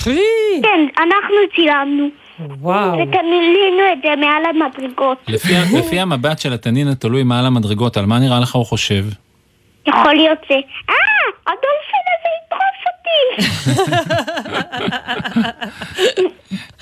פי, 0.04 0.20
כן, 0.62 0.86
אנחנו 0.98 1.36
צילמנו. 1.56 2.08
וואו. 2.60 2.92
ותנינו 2.92 3.82
את 3.92 3.98
זה 4.02 4.16
מעל 4.16 4.42
המדרגות. 4.44 5.18
לפי, 5.28 5.52
לפי 5.78 6.00
המבט 6.00 6.38
של 6.38 6.52
התנין 6.52 6.88
התלוי 6.88 7.22
מעל 7.22 7.46
המדרגות, 7.46 7.96
על 7.96 8.06
מה 8.06 8.18
נראה 8.18 8.40
לך 8.40 8.54
הוא 8.54 8.66
חושב? 8.66 9.04
יכול 9.86 10.14
להיות 10.14 10.38
זה, 10.48 10.54
אה, 10.54 10.94
הדולפין 11.46 12.04
הזה 12.14 12.34
אותי. 12.52 12.63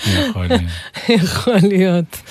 יכול 0.06 0.46
להיות. 0.46 0.60
יכול 1.08 1.56
להיות. 1.62 2.22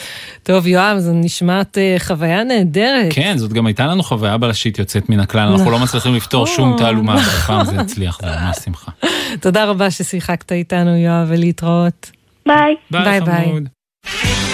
טוב, 0.44 0.68
יואב, 0.68 1.00
זו 1.00 1.12
נשמעת 1.14 1.78
אה, 1.78 1.96
חוויה 2.00 2.44
נהדרת. 2.44 3.08
כן, 3.10 3.38
זאת 3.38 3.54
גם 3.54 3.66
הייתה 3.66 3.88
לנו 3.88 4.04
חוויה 4.04 4.38
בלשית 4.38 4.80
יוצאת 4.80 5.10
מן 5.10 5.20
הכלל, 5.20 5.48
אנחנו 5.52 5.72
לא 5.72 5.80
מצליחים 5.80 6.16
לפתור 6.16 6.48
שום 6.48 6.70
נכון. 6.70 6.80
תעלומה, 6.80 7.22
הפעם 7.22 7.66
זה 7.66 7.80
הצליח, 7.80 8.20
זה 8.22 8.28
ממש 8.28 8.58
שמחה. 8.66 8.92
תודה 9.40 9.66
רבה 9.66 9.92
ששיחקת 9.92 10.52
איתנו, 10.52 10.98
יואב, 10.98 11.28
ולהתראות. 11.30 12.12
ביי. 12.46 12.76
ביי, 12.92 13.22
ביי. 13.22 14.51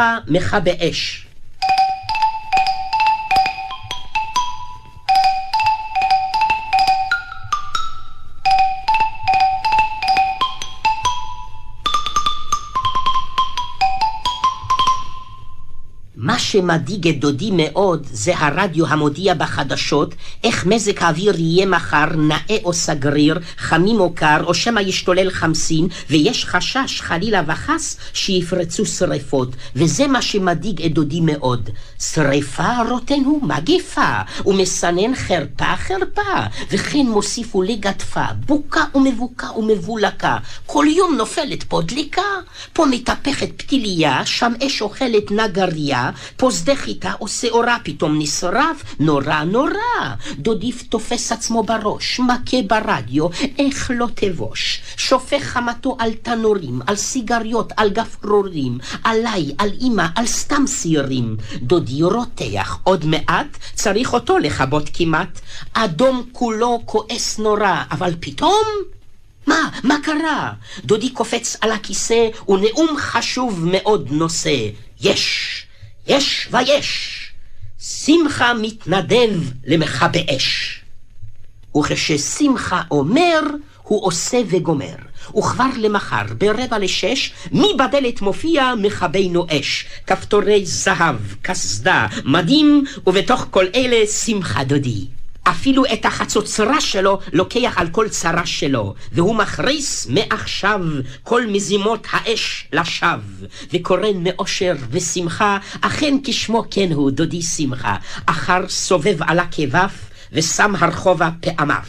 שמחה 0.00 0.18
מכבה 0.28 0.70
אש. 0.80 1.29
שמדאיג 16.50 17.08
את 17.08 17.20
דודי 17.20 17.50
מאוד 17.52 18.06
זה 18.10 18.32
הרדיו 18.36 18.86
המודיע 18.86 19.34
בחדשות 19.34 20.14
איך 20.44 20.66
מזג 20.66 21.02
האוויר 21.02 21.40
יהיה 21.40 21.66
מחר 21.66 22.06
נאה 22.16 22.56
או 22.64 22.72
סגריר, 22.72 23.38
חמים 23.58 24.00
או 24.00 24.12
קר, 24.14 24.44
או 24.44 24.54
שמא 24.54 24.80
ישתולל 24.80 25.30
חמסין, 25.30 25.88
ויש 26.10 26.44
חשש 26.44 27.00
חלילה 27.00 27.42
וחס 27.46 27.96
שיפרצו 28.12 28.86
שרפות, 28.86 29.48
וזה 29.76 30.06
מה 30.06 30.22
שמדאיג 30.22 30.82
את 30.82 30.92
דודי 30.92 31.20
מאוד. 31.20 31.70
שרפה 32.00 32.82
רוטן 32.88 33.24
הוא 33.24 33.42
מגפה, 33.42 34.18
ומסנן 34.46 35.14
חרפה 35.14 35.76
חרפה, 35.76 36.40
וכן 36.70 37.06
מוסיפו 37.06 37.62
לגדפה, 37.62 38.24
בוקה 38.46 38.84
ומבוקה 38.94 39.50
ומבולקה. 39.50 40.36
כל 40.66 40.86
יום 40.88 41.14
נופלת 41.16 41.62
פה 41.62 41.80
דליקה, 41.82 42.22
פה 42.72 42.86
מתהפכת 42.90 43.50
פתיליה, 43.56 44.26
שם 44.26 44.52
אש 44.66 44.82
אוכלת 44.82 45.30
נגריה, 45.30 46.10
שדה 46.48 46.76
חיטה 46.76 47.12
או 47.20 47.28
שעורה 47.28 47.76
פתאום 47.84 48.18
נשרף, 48.18 48.84
נורא 49.00 49.44
נורא. 49.44 50.14
דודיף 50.38 50.82
תופס 50.82 51.32
עצמו 51.32 51.62
בראש, 51.62 52.20
מכה 52.20 52.62
ברדיו, 52.66 53.28
איך 53.58 53.90
לא 53.94 54.06
תבוש. 54.14 54.80
שופך 54.96 55.42
חמתו 55.42 55.96
על 55.98 56.12
תנורים, 56.12 56.80
על 56.86 56.96
סיגריות, 56.96 57.72
על 57.76 57.90
גפרורים, 57.90 58.78
עליי, 59.04 59.52
על 59.58 59.70
אמא, 59.80 60.06
על 60.14 60.26
סתם 60.26 60.66
שעירים. 60.66 61.36
דודי 61.62 62.02
רותח, 62.02 62.78
עוד 62.84 63.04
מעט 63.04 63.58
צריך 63.74 64.12
אותו 64.12 64.38
לכבות 64.38 64.90
כמעט. 64.92 65.40
אדום 65.72 66.22
כולו 66.32 66.82
כועס 66.84 67.38
נורא, 67.38 67.82
אבל 67.90 68.14
פתאום... 68.20 68.64
מה? 69.46 69.68
מה 69.84 69.96
קרה? 70.02 70.52
דודי 70.84 71.10
קופץ 71.10 71.56
על 71.60 71.72
הכיסא 71.72 72.28
ונאום 72.48 72.96
חשוב 72.98 73.64
מאוד 73.72 74.08
נושא. 74.10 74.56
יש, 75.00 75.66
יש 76.06 76.48
ויש. 76.50 77.16
שמחה 77.80 78.54
מתנדב 78.54 79.40
למכבי 79.66 80.26
אש. 80.36 80.80
וכששמחה 81.76 82.82
אומר, 82.90 83.40
הוא 83.82 84.06
עושה 84.06 84.40
וגומר. 84.48 84.94
וכבר 85.38 85.70
למחר, 85.78 86.22
ברבע 86.38 86.78
לשש, 86.78 87.32
מי 87.52 87.68
בדלת 87.78 88.20
מופיע 88.20 88.74
מכבינו 88.82 89.46
אש. 89.50 89.84
כפתורי 90.06 90.66
זהב, 90.66 91.16
קסדה, 91.42 92.06
מדים, 92.24 92.84
ובתוך 93.06 93.46
כל 93.50 93.66
אלה 93.74 94.06
שמחה 94.06 94.64
דודי. 94.64 95.06
אפילו 95.42 95.84
את 95.92 96.04
החצוצרה 96.06 96.80
שלו 96.80 97.18
לוקח 97.32 97.74
על 97.76 97.88
כל 97.88 98.08
צרה 98.08 98.46
שלו, 98.46 98.94
והוא 99.12 99.34
מכריס 99.34 100.06
מעכשיו 100.06 100.80
כל 101.22 101.46
מזימות 101.46 102.06
האש 102.10 102.68
לשווא, 102.72 103.48
וקורן 103.72 104.24
מאושר 104.24 104.74
ושמחה, 104.90 105.58
אכן 105.80 106.16
כשמו 106.24 106.64
כן 106.70 106.92
הוא 106.92 107.10
דודי 107.10 107.42
שמחה, 107.42 107.96
אחר 108.26 108.68
סובב 108.68 109.16
על 109.20 109.38
הכבף, 109.38 110.10
ושם 110.32 110.74
הרחובה 110.78 111.30
פעמיו. 111.40 111.82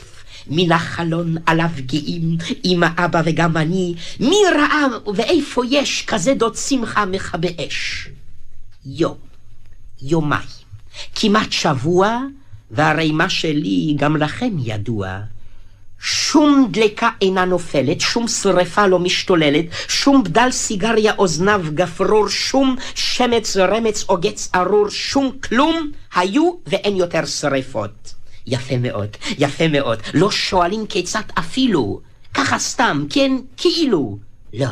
מן 0.47 0.72
החלון 0.72 1.36
עליו 1.45 1.70
גאים, 1.86 2.38
אמא, 2.66 2.88
אבא 2.97 3.22
וגם 3.26 3.58
אני, 3.58 3.93
מי 4.20 4.38
ראה 4.56 4.86
ואיפה 5.16 5.62
יש 5.70 6.06
כזה 6.08 6.34
דוד 6.34 6.56
שמחה 6.56 7.06
מכבה 7.06 7.49
אש? 7.68 8.08
יום, 8.86 9.18
יומיים, 10.02 10.47
כמעט 11.16 11.52
שבוע, 11.52 12.20
והרי 12.72 13.11
מה 13.11 13.30
שלי 13.30 13.95
גם 13.97 14.17
לכם 14.17 14.55
ידוע. 14.63 15.19
שום 15.99 16.67
דלקה 16.72 17.09
אינה 17.22 17.45
נופלת, 17.45 18.01
שום 18.01 18.28
שרפה 18.28 18.88
לא 18.88 18.99
משתוללת, 18.99 19.65
שום 19.88 20.24
בדל 20.24 20.51
סיגריה 20.51 21.13
אוזניו 21.17 21.61
גפרור, 21.74 22.30
שום 22.30 22.76
שמץ 22.95 23.57
רמץ 23.57 24.05
או 24.09 24.17
גץ 24.17 24.49
ארור, 24.55 24.89
שום 24.89 25.32
כלום, 25.43 25.91
היו 26.15 26.51
ואין 26.67 26.95
יותר 26.95 27.26
שרפות. 27.26 28.13
יפה 28.47 28.78
מאוד, 28.78 29.09
יפה 29.38 29.67
מאוד. 29.67 29.99
לא 30.13 30.32
שואלים 30.32 30.86
כיצד 30.86 31.22
אפילו. 31.39 32.01
ככה 32.34 32.59
סתם, 32.59 33.05
כן, 33.09 33.32
כאילו. 33.57 34.17
לא. 34.53 34.67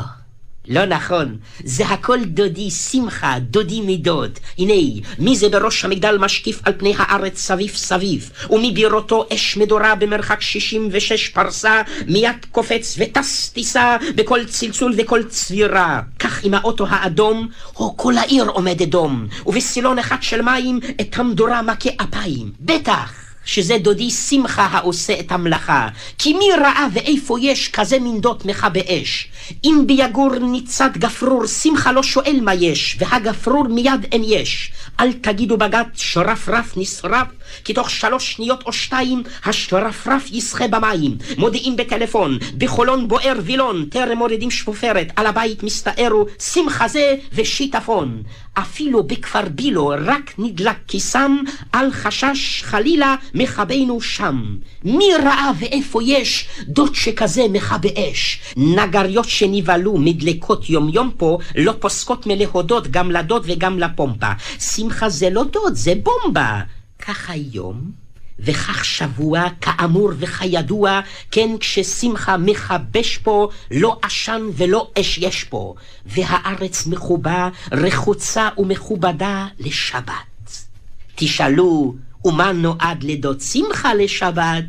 לא 0.68 0.86
נכון, 0.86 1.36
זה 1.64 1.86
הכל 1.86 2.24
דודי 2.24 2.70
שמחה, 2.70 3.38
דודי 3.40 3.80
מידות. 3.80 4.40
הנה, 4.58 5.00
מי 5.18 5.36
זה 5.36 5.48
בראש 5.48 5.84
המגדל 5.84 6.18
משקיף 6.18 6.60
על 6.64 6.72
פני 6.78 6.94
הארץ 6.98 7.38
סביב 7.38 7.70
סביב, 7.70 8.30
ומבירותו 8.50 9.26
אש 9.34 9.56
מדורה 9.56 9.94
במרחק 9.94 10.40
שישים 10.40 10.88
ושש 10.92 11.28
פרסה, 11.28 11.82
מיד 12.06 12.46
קופץ 12.52 12.96
וטס 12.98 13.48
טיסה 13.48 13.96
בכל 14.14 14.44
צלצול 14.44 14.94
וכל 14.98 15.22
צבירה. 15.22 16.00
כך 16.18 16.44
עם 16.44 16.54
האוטו 16.54 16.86
האדום, 16.88 17.48
או 17.76 17.96
כל 17.96 18.18
העיר 18.18 18.44
עומדת 18.44 18.88
דום, 18.88 19.26
ובסילון 19.46 19.98
אחד 19.98 20.16
של 20.20 20.42
מים 20.42 20.80
את 21.00 21.18
המדורה 21.18 21.62
מכה 21.62 21.90
אפיים. 22.02 22.52
בטח! 22.60 23.29
שזה 23.50 23.78
דודי 23.78 24.10
שמחה 24.10 24.62
העושה 24.62 25.20
את 25.20 25.32
המלאכה. 25.32 25.88
כי 26.18 26.32
מי 26.32 26.44
ראה 26.60 26.86
ואיפה 26.92 27.36
יש 27.40 27.68
כזה 27.68 27.98
מין 27.98 28.20
דות 28.20 28.44
מכבה 28.44 28.80
אש? 28.88 29.28
אם 29.64 29.84
ביגור 29.86 30.38
ניצת 30.38 30.90
גפרור, 30.96 31.46
שמחה 31.46 31.92
לא 31.92 32.02
שואל 32.02 32.38
מה 32.42 32.54
יש, 32.54 32.96
והגפרור 33.00 33.68
מיד 33.68 34.06
אין 34.12 34.22
יש. 34.24 34.72
אל 35.00 35.12
תגידו 35.12 35.56
בגת 35.56 35.86
שרפרף 35.94 36.76
נשרף, 36.76 37.26
כי 37.64 37.74
תוך 37.74 37.90
שלוש 37.90 38.32
שניות 38.32 38.62
או 38.66 38.72
שתיים 38.72 39.22
השרפרף 39.44 40.28
ישחה 40.32 40.68
במים. 40.68 41.16
מודיעים 41.38 41.76
בטלפון, 41.76 42.38
בחולון 42.58 43.08
בוער 43.08 43.36
וילון, 43.42 43.84
טרם 43.90 44.18
מורידים 44.18 44.50
שפופרת, 44.50 45.12
על 45.16 45.26
הבית 45.26 45.62
מסתערו 45.62 46.26
שמחה 46.38 46.88
זה 46.88 47.14
ושיטפון. 47.32 48.22
אפילו 48.54 49.02
בכפר 49.02 49.48
בילו 49.48 49.92
רק 50.06 50.34
נדלק 50.38 50.76
כיסם, 50.88 51.36
על 51.72 51.90
חשש 51.92 52.62
חלילה 52.62 53.16
מכבינו 53.34 54.00
שם. 54.00 54.56
מי 54.84 55.08
ראה 55.24 55.50
ואיפה 55.58 56.00
יש 56.02 56.48
דוד 56.68 56.94
שכזה 56.94 57.42
מכבה 57.50 57.88
אש? 57.96 58.40
נגריות 58.56 59.28
שנבהלו 59.28 59.96
מדלקות 59.98 60.70
יום 60.70 60.88
יום 60.88 61.10
פה, 61.16 61.38
לא 61.56 61.72
פוסקות 61.78 62.26
מלהודות 62.26 62.88
גם 62.90 63.10
לדוד 63.10 63.42
וגם 63.46 63.78
לפומפה. 63.78 64.32
שמחה 64.80 65.08
זה 65.08 65.30
לא 65.30 65.44
דוד, 65.44 65.74
זה 65.74 65.92
בומבה. 66.02 66.60
כך 66.98 67.30
היום, 67.30 67.90
וכך 68.38 68.84
שבוע, 68.84 69.44
כאמור 69.60 70.10
וכידוע, 70.18 71.00
כן 71.30 71.50
כששמחה 71.60 72.36
מכבש 72.36 73.16
פה, 73.18 73.48
לא 73.70 73.98
עשן 74.02 74.42
ולא 74.56 74.90
אש 75.00 75.18
יש 75.18 75.44
פה, 75.44 75.74
והארץ 76.06 76.86
מחובה, 76.86 77.48
רחוצה 77.72 78.48
ומכובדה 78.58 79.46
לשבת. 79.58 80.66
תשאלו, 81.14 81.94
ומה 82.24 82.52
נועד 82.52 83.02
לדוד 83.02 83.40
שמחה 83.40 83.94
לשבת? 83.94 84.64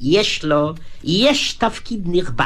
יש 0.00 0.44
לו, 0.44 0.74
יש 1.04 1.52
תפקיד 1.52 2.02
נכבד. 2.06 2.44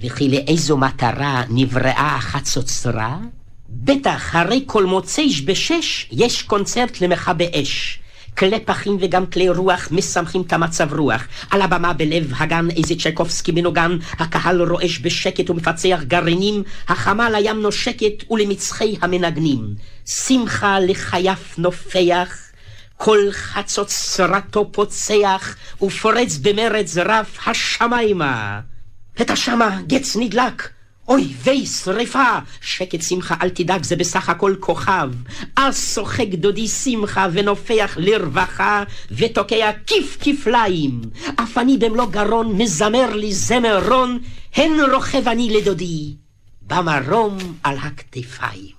וכי 0.00 0.28
לאיזו 0.28 0.76
מטרה 0.76 1.42
נבראה 1.48 2.16
החצוצרה? 2.16 3.18
בטח, 3.68 4.34
הרי 4.34 4.62
כל 4.66 4.84
מוצאיש 4.84 5.42
בשש 5.42 6.08
יש 6.12 6.42
קונצרט 6.42 7.00
למכבי 7.00 7.50
אש. 7.54 7.98
כלי 8.38 8.60
פחים 8.60 8.96
וגם 9.00 9.26
כלי 9.26 9.48
רוח 9.48 9.88
משמחים 9.90 10.42
את 10.42 10.52
המצב 10.52 10.94
רוח. 10.94 11.22
על 11.50 11.62
הבמה 11.62 11.92
בלב 11.92 12.32
הגן 12.36 12.70
איזה 12.76 12.94
צ'קובסקי 12.94 13.52
מנוגן, 13.52 13.96
הקהל 14.18 14.62
רועש 14.62 14.98
בשקט 14.98 15.50
ומפצח 15.50 16.00
גרעינים, 16.02 16.62
החמה 16.88 17.30
לים 17.30 17.60
נושקת 17.62 18.30
ולמצחי 18.30 18.96
המנגנים. 19.00 19.74
שמחה 20.06 20.80
לחייף 20.80 21.58
נופח, 21.58 22.38
כל 22.96 23.18
חצות 23.32 23.90
שרתו 23.90 24.72
פוצח, 24.72 25.56
ופורץ 25.82 26.36
במרץ 26.36 26.96
רב 26.96 27.26
השמיימה. 27.46 28.60
את 29.20 29.30
השמה 29.30 29.78
גץ 29.86 30.16
נדלק, 30.16 30.68
אוי 31.08 31.32
ויי 31.44 31.66
שריפה! 31.66 32.38
שקט 32.60 33.02
שמחה 33.02 33.34
אל 33.42 33.48
תדאג 33.48 33.82
זה 33.82 33.96
בסך 33.96 34.28
הכל 34.28 34.54
כוכב. 34.60 35.10
אז 35.56 35.94
שוחק 35.94 36.28
דודי 36.28 36.68
שמחה 36.68 37.26
ונופח 37.32 37.96
לרווחה 38.00 38.82
ותוקע 39.10 39.70
כיף 39.86 40.16
כפליים. 40.20 41.00
אף 41.36 41.58
אני 41.58 41.78
במלוא 41.78 42.06
גרון 42.06 42.52
מזמר 42.58 43.14
לי 43.14 43.32
זמר 43.32 43.88
רון, 43.88 44.18
הן 44.54 44.72
רוכב 44.92 45.28
אני 45.28 45.50
לדודי 45.50 46.14
במרום 46.62 47.36
על 47.62 47.76
הכתפיים. 47.78 48.77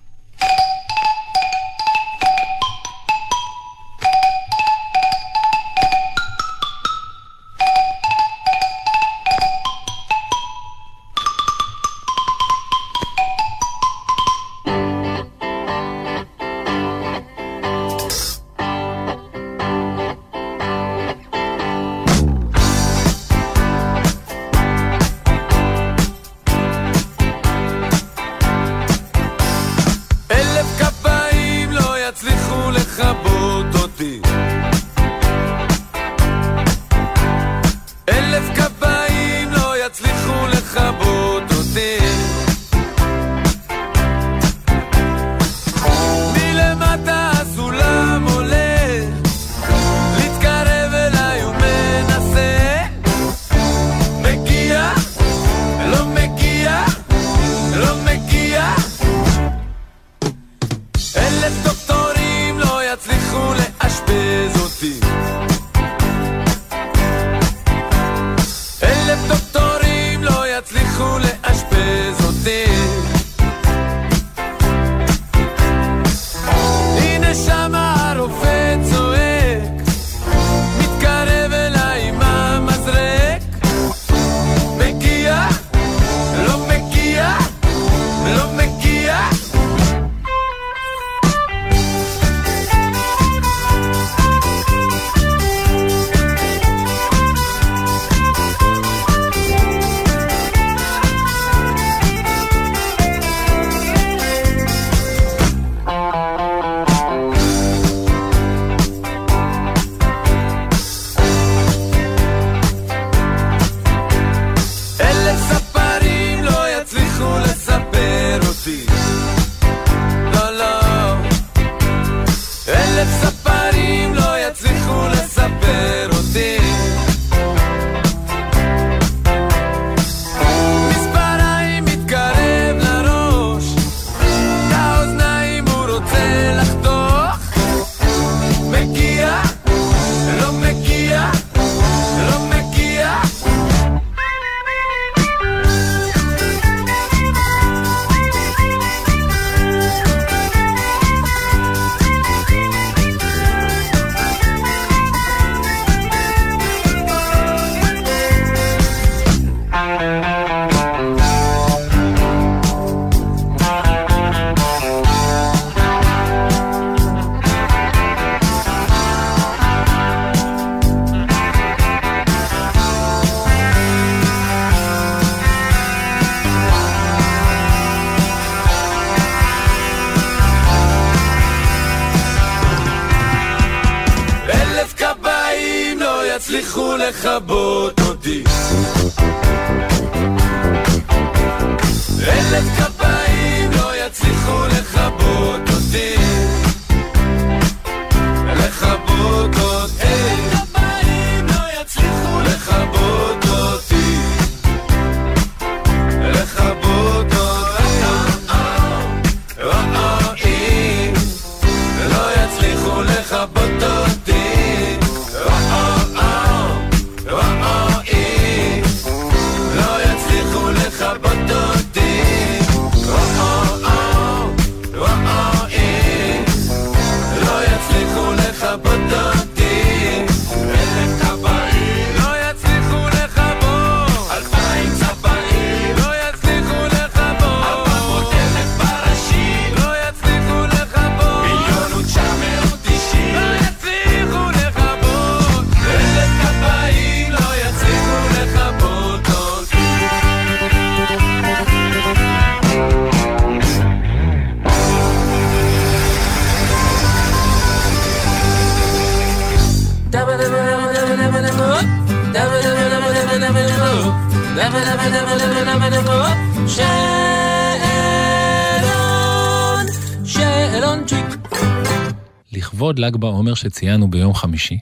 ל"ג 273.10 273.16
בעומר 273.18 273.54
שציינו 273.54 274.10
ביום 274.10 274.34
חמישי, 274.34 274.80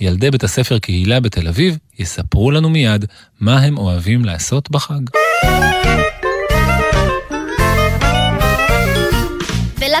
ילדי 0.00 0.30
בית 0.30 0.44
הספר 0.44 0.78
קהילה 0.78 1.20
בתל 1.20 1.48
אביב 1.48 1.78
יספרו 1.98 2.50
לנו 2.50 2.70
מיד 2.70 3.04
מה 3.40 3.60
הם 3.60 3.78
אוהבים 3.78 4.24
לעשות 4.24 4.70
בחג. 4.70 5.19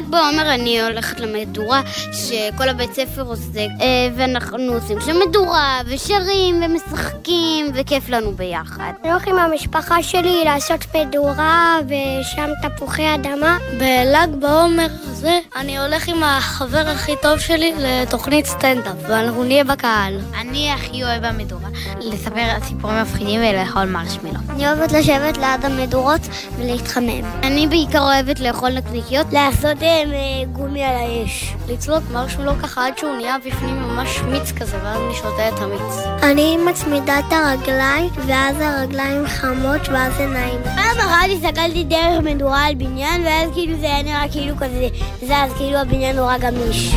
בל"ג 0.00 0.10
בעומר 0.10 0.54
אני 0.54 0.82
הולכת 0.82 1.20
למדורה 1.20 1.82
שכל 2.12 2.68
הבית 2.68 2.94
ספר 2.94 3.22
עושה, 3.22 3.60
אה, 3.60 4.08
ואנחנו 4.16 4.72
עושים 4.72 4.98
שם 5.00 5.16
מדורה, 5.28 5.80
ושרים, 5.86 6.62
ומשחקים, 6.62 7.66
וכיף 7.74 8.08
לנו 8.08 8.32
ביחד. 8.32 8.92
אני 9.02 9.12
הולך 9.12 9.26
עם 9.26 9.38
המשפחה 9.38 10.02
שלי 10.02 10.44
לעשות 10.44 10.80
מדורה 10.94 11.78
ושם 11.86 12.50
תפוחי 12.62 13.14
אדמה. 13.14 13.58
בל"ג 13.78 14.34
בעומר 14.40 14.86
הזה 15.02 15.38
אני 15.56 15.78
הולך 15.78 16.08
עם 16.08 16.22
החבר 16.22 16.88
הכי 16.88 17.12
טוב 17.22 17.38
שלי 17.38 17.72
לתוכנית 17.78 18.46
סטנדאפ, 18.46 18.96
ואנחנו 19.08 19.44
נהיה 19.44 19.64
בקהל. 19.64 20.18
אני 20.40 20.72
הכי 20.72 21.04
אוהב 21.04 21.26
במדורה 21.26 21.68
לספר 22.00 22.60
סיפורים 22.68 23.02
מפחידים 23.02 23.40
ולאכול 23.40 23.84
מרשמלו. 23.84 24.40
אני 24.50 24.66
אוהבת 24.66 24.92
לשבת 24.92 25.36
ליד 25.36 25.64
המדורות 25.64 26.20
ולהתחמם. 26.58 27.24
אני 27.42 27.66
בעיקר 27.66 28.00
אוהבת 28.00 28.40
לאכול 28.40 28.70
נקניקיות. 28.70 29.26
לעשות 29.32 29.76
אה, 30.14 30.44
גומי 30.52 30.84
על 30.84 30.94
האש. 30.96 31.54
לצלות 31.68 32.02
מרשמלו 32.12 32.52
ככה 32.62 32.86
עד 32.86 32.98
שהוא 32.98 33.16
נהיה 33.16 33.36
בפנים 33.38 33.82
ממש 33.82 34.20
מיץ 34.20 34.52
כזה, 34.52 34.76
ואז 34.82 35.00
אני 35.00 35.14
שותה 35.14 35.48
את 35.48 35.58
המיץ. 35.58 36.06
אני 36.22 36.56
מצמידה 36.56 37.18
את 37.18 37.32
הרגליים, 37.32 38.10
ואז 38.26 38.56
הרגליים 38.60 39.26
חמות, 39.26 39.88
ואז 39.88 40.14
זה 40.16 40.26
נעים. 40.26 40.62
פעם 40.62 40.98
אחת 40.98 41.28
הסתכלתי 41.36 41.84
דרך 41.84 42.20
מדורה 42.24 42.66
על 42.66 42.74
בניין, 42.74 43.22
ואז 43.26 43.50
כאילו 43.54 43.80
זה 43.80 43.86
היה 43.86 44.02
נראה 44.02 44.32
כאילו 44.32 44.56
כזה 44.56 44.88
זז, 45.22 45.56
כאילו 45.58 45.78
הבניין 45.78 46.16
נורא 46.16 46.38
גמיש. 46.38 46.94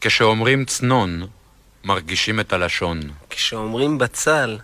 כשאומרים 0.00 0.64
צנון, 0.64 1.26
מרגישים 1.84 2.40
את 2.40 2.52
הלשון. 2.52 3.00
כשאומרים 3.30 3.98
בצל, 3.98 4.58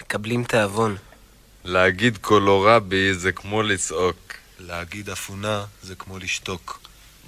מקבלים 0.00 0.44
תיאבון. 0.44 0.96
להגיד 1.64 2.18
קולורבי 2.18 3.14
זה 3.14 3.32
כמו 3.32 3.62
לצעוק. 3.62 4.27
להגיד 4.60 5.10
אפונה 5.10 5.64
זה 5.82 5.94
כמו 5.94 6.18
לשתוק. 6.18 6.80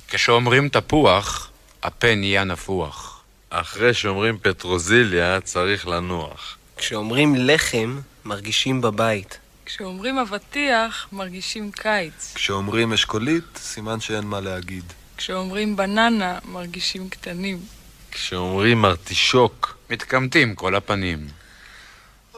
כשאומרים 0.09 0.69
תפוח, 0.69 1.51
הפה 1.83 2.15
נהיה 2.15 2.45
נפוח. 2.45 3.23
אחרי 3.51 3.95
שאומרים 3.95 4.39
פטרוזיליה, 4.43 5.41
צריך 5.41 5.87
לנוח. 5.87 6.57
כשאומרים 6.77 7.35
לחם, 7.37 8.01
מרגישים 8.25 8.81
בבית. 8.81 9.39
כשאומרים 9.67 10.19
אבטיח, 10.19 11.09
מרגישים 11.13 11.73
קיץ. 11.73 12.33
כשאומרים 12.35 12.93
אשכולית, 12.93 13.45
סימן 13.57 14.01
שאין 14.01 14.25
מה 14.25 14.41
להגיד. 14.41 14.85
כשאומרים 15.17 15.77
בננה, 15.77 16.39
מרגישים 16.45 17.09
קטנים. 17.09 17.59
כשאומרים 18.11 18.85
ארטישוק, 18.85 19.77
מתקמטים 19.91 20.55
כל 20.55 20.75
הפנים. 20.75 21.40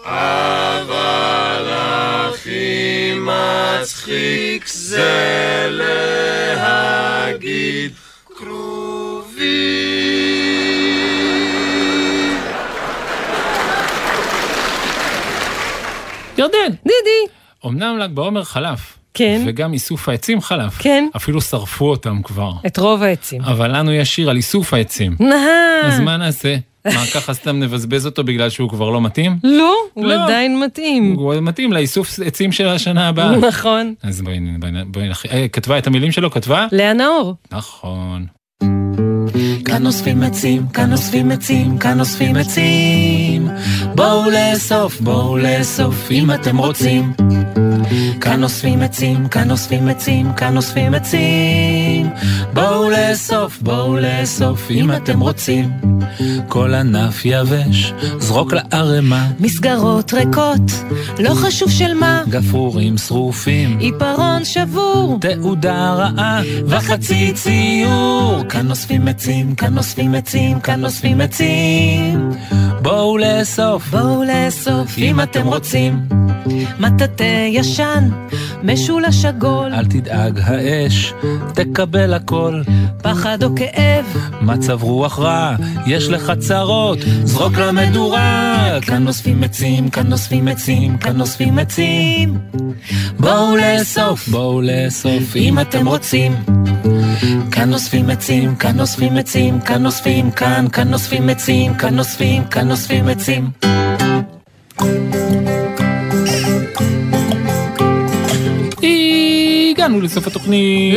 אבל 0.05 1.67
הכי 1.71 3.13
מצחיק 3.17 4.69
זה 4.69 5.67
להגיד 5.71 7.93
כרובי. 8.37 9.83
ירדן! 16.39 16.57
דידי! 16.69 17.33
אמנם 17.67 17.99
ל"ג 17.99 18.11
בעומר 18.15 18.45
חלף. 18.45 18.99
כן. 19.15 19.43
וגם 19.47 19.73
איסוף 19.73 20.09
העצים 20.09 20.41
חלף. 20.41 20.77
כן. 20.79 21.09
אפילו 21.17 21.41
שרפו 21.41 21.91
אותם 21.91 22.23
כבר. 22.23 22.53
את 22.67 22.79
רוב 22.79 23.03
העצים. 23.03 23.43
אבל 23.43 23.77
לנו 23.77 23.93
יש 23.93 24.15
שיר 24.15 24.31
על 24.31 24.37
איסוף 24.37 24.75
העצים. 24.75 25.17
נהה. 25.21 25.81
אז 25.85 26.01
מה 26.01 26.17
נעשה? 26.17 26.57
מה, 26.85 27.05
ככה 27.15 27.35
סתם 27.35 27.59
נבזבז 27.59 28.07
אותו 28.07 28.25
בגלל 28.25 28.51
שהוא 28.51 28.69
כבר 28.69 28.91
לא 28.91 29.01
מתאים? 29.01 29.37
לא, 29.45 29.75
הוא 29.95 30.07
לא. 30.07 30.25
עדיין 30.25 30.61
מתאים. 30.61 31.15
הוא 31.19 31.35
מתאים 31.41 31.73
לאיסוף 31.73 32.21
עצים 32.25 32.53
של 32.53 32.69
השנה 32.69 33.09
הבאה. 33.09 33.37
נכון. 33.37 33.95
אז 34.03 34.23
בואי, 34.23 34.41
בואי, 34.59 34.73
בואי, 34.87 35.09
אה, 35.31 35.49
כתבה 35.49 35.79
את 35.79 35.87
המילים 35.87 36.13
שלו? 36.13 36.31
כתבה? 36.31 36.67
לאה 36.73 36.93
נאור. 36.93 37.35
נכון. 37.53 38.27
כאן 39.65 39.87
אוספים 39.87 40.23
עצים, 40.23 40.69
כאן 40.69 40.93
אוספים 40.93 41.31
עצים, 41.31 41.79
כאן 41.79 42.01
אוספים 42.01 42.37
עצים. 42.37 43.49
בואו 43.95 44.31
לאסוף, 44.31 45.01
בואו 45.01 45.37
לאסוף 45.37 46.11
אם 46.11 46.31
אתם 46.31 46.57
רוצים. 46.57 47.13
כאן 48.21 48.43
אוספים 48.43 48.83
עצים, 48.83 49.29
כאן 49.29 49.51
אוספים 49.51 49.89
עצים, 49.89 50.33
כאן 50.33 50.57
אוספים 50.57 50.95
עצים. 50.95 51.82
בואו 52.55 52.91
לאסוף, 52.91 53.59
בואו 53.63 53.97
לאסוף 53.97 54.71
אם 54.71 54.93
אתם 54.93 55.21
רוצים. 55.21 55.71
כל 56.49 56.75
ענף 56.75 57.25
יבש, 57.25 57.93
זרוק 58.19 58.53
לערמה. 58.53 59.29
מסגרות 59.41 60.15
ריקות, 60.15 60.71
לא 61.19 61.35
חשוב 61.35 61.71
של 61.71 61.95
מה. 61.95 62.23
גפרורים 62.29 62.99
שרופים. 62.99 63.79
עיפרון 63.79 64.45
שבור. 64.45 65.19
תעודה 65.21 65.93
רעה 65.93 66.41
וחצי 66.67 67.33
ציור. 67.35 68.43
כאן 68.49 68.71
אוספים 68.71 69.09
עצים, 69.09 69.55
כאן 69.55 69.79
אוספים 69.79 70.15
עצים, 70.15 70.61
כאן 70.61 70.85
אוספים 70.85 71.21
עצים. 71.21 72.31
בואו 72.83 73.19
לאסוף, 73.19 73.89
בואו 73.89 74.25
לאסוף 74.25 74.99
אם 74.99 75.21
אתם 75.21 75.47
רוצים. 75.47 76.09
מטאטא 76.79 77.47
ישן, 77.49 78.09
משולש 78.63 79.25
עגול. 79.25 79.75
אל 79.75 79.85
תדאג 79.85 80.41
האש, 80.45 81.13
תקבל 81.55 82.15
הכל. 82.15 82.63
פחד 83.03 83.43
או 83.43 83.49
כאב, 83.57 84.05
מצב 84.41 84.83
רוח 84.83 85.19
רע, 85.19 85.57
יש 85.87 86.09
לך 86.09 86.33
צרות, 86.39 86.99
זרוק 87.25 87.59
למדורה. 87.59 88.79
כאן 88.83 89.07
אוספים 89.07 89.45
עצים, 89.45 89.91
כאן 89.91 90.13
אוספים 90.13 90.49
עצים, 90.49 90.99
כאן 90.99 91.21
אוספים 91.21 91.59
עצים. 91.59 92.39
בואו 93.21 93.57
לאסוף, 93.57 94.29
בואו 94.29 94.61
לאסוף 94.63 95.37
אם 95.37 95.61
אתם 95.61 95.89
רוצים. 95.89 96.33
כאן 97.51 97.73
אוספים 97.73 98.11
עצים, 98.11 98.57
כאן 98.57 98.81
אוספים 98.81 99.17
עצים, 99.17 99.61
כאן 99.61 99.87
אוספים, 99.87 100.31
כאן, 100.31 100.67
כאן 100.73 100.93
אוספים 100.93 101.29
עצים, 101.29 101.75
כאן 101.75 101.99
אוספים, 101.99 102.45
כאן 102.45 102.71
אוספים 102.71 103.09
עצים. 103.09 103.51
הגענו 109.83 110.01
לסוף 110.01 110.27
התוכנית. 110.27 110.95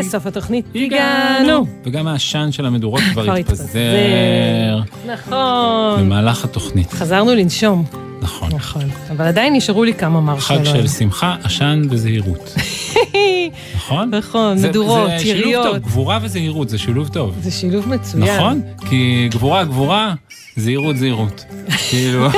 לסוף 0.00 0.26
התוכנית 0.26 0.64
הגענו. 0.74 1.66
וגם 1.84 2.06
העשן 2.06 2.52
של 2.52 2.66
המדורות 2.66 3.00
כבר 3.12 3.34
התפזר. 3.34 4.80
נכון. 5.06 6.00
במהלך 6.00 6.44
התוכנית. 6.44 6.92
חזרנו 6.92 7.34
לנשום. 7.34 7.84
נכון. 8.22 8.48
נכון. 8.54 8.82
אבל 9.10 9.24
עדיין 9.26 9.56
נשארו 9.56 9.84
לי 9.84 9.94
כמה 9.94 10.20
מרשלות. 10.20 10.66
חג 10.66 10.72
של 10.76 10.88
שמחה, 10.88 11.36
עשן 11.42 11.82
וזהירות. 11.90 12.54
נכון? 13.76 14.14
נכון, 14.14 14.56
מדורות, 14.62 15.10
זה 15.18 15.24
שילוב 15.24 15.40
יריות. 15.40 15.66
טוב, 15.66 15.76
גבורה 15.76 16.18
וזהירות 16.22 16.68
זה 16.68 16.78
שילוב 16.78 17.08
טוב. 17.08 17.34
זה 17.40 17.50
שילוב 17.50 17.88
מצוין. 17.88 18.36
נכון? 18.36 18.60
כי 18.88 19.28
גבורה 19.30 19.64
גבורה, 19.64 20.14
זהירות 20.56 20.96
זהירות. 20.96 21.44
כאילו, 21.90 22.28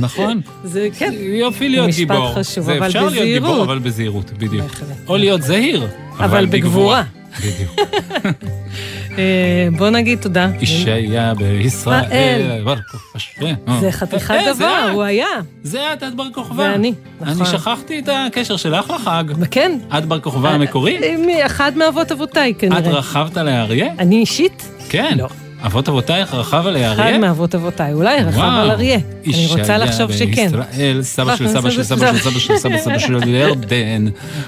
נכון? 0.00 0.40
זה 0.64 0.88
כן. 0.98 1.12
יופי 1.18 1.68
להיות 1.68 1.88
משפט 1.88 1.98
גיבור. 1.98 2.34
חשוב, 2.34 2.64
זה 2.64 2.78
אבל 2.78 2.86
אפשר 2.86 3.08
להיות 3.08 3.24
גיבור, 3.24 3.48
בזהירות. 3.48 3.68
אבל 3.68 3.78
בזהירות, 3.78 4.30
בדיוק. 4.32 4.70
או 5.08 5.16
להיות 5.16 5.42
זהיר, 5.42 5.86
אבל 6.18 6.46
בגבורה. 6.46 7.02
בדיוק. 7.40 7.70
אה, 9.18 9.68
בוא 9.78 9.90
נגיד 9.90 10.18
תודה. 10.18 10.48
אישיה 10.60 11.34
בישראל. 11.34 12.04
ישראל. 12.04 12.62
בר 12.64 12.76
כוכבא. 12.90 13.80
זה 13.80 13.92
חתיכת 13.92 14.30
אה, 14.30 14.54
זה 14.54 14.58
דבר. 14.58 14.90
הוא 14.92 15.02
היה. 15.02 15.26
זה 15.62 15.92
את, 15.92 16.02
את 16.02 16.14
בר 16.14 16.28
כוכבא. 16.34 16.56
זה 16.56 16.74
אני, 16.74 16.92
אני 17.22 17.32
נכון. 17.32 17.46
שכחתי 17.46 17.98
את 17.98 18.08
הקשר 18.12 18.56
שלך 18.56 18.90
לחג. 18.90 19.24
כן. 19.50 19.78
את 19.98 20.04
בר 20.04 20.20
כוכבא 20.20 20.48
המקורי? 20.48 20.98
אה, 21.02 21.46
אחד 21.46 21.72
מאבות 21.76 22.12
אבותיי 22.12 22.54
כנראה. 22.58 22.78
את 22.78 22.86
רכבת 22.86 23.36
לאריה? 23.36 23.92
אני 23.98 24.16
אישית? 24.16 24.68
כן. 24.88 25.18
לא. 25.18 25.28
אבות 25.62 25.88
אבותייך 25.88 26.34
רכב 26.34 26.66
על 26.66 26.76
האריה? 26.76 27.10
אחד 27.10 27.18
מאבות 27.20 27.54
אבותיי, 27.54 27.92
אולי 27.92 28.22
רכב. 28.22 28.38
על 28.40 28.70
אריה. 28.70 28.98
אני 29.26 29.46
רוצה 29.48 29.78
לחשוב 29.78 30.12
שכן. 30.12 30.50
בישראל, 30.50 31.02
סבא 31.02 31.36
של 31.36 31.48
סבא 31.48 31.70
של 31.70 31.82
סבא 31.82 32.12
של 32.12 32.18
סבא 32.18 32.38
של 32.38 32.56
סבא 32.58 32.78
סבא 32.78 32.98
של 32.98 33.28
ירדן, 33.34 34.04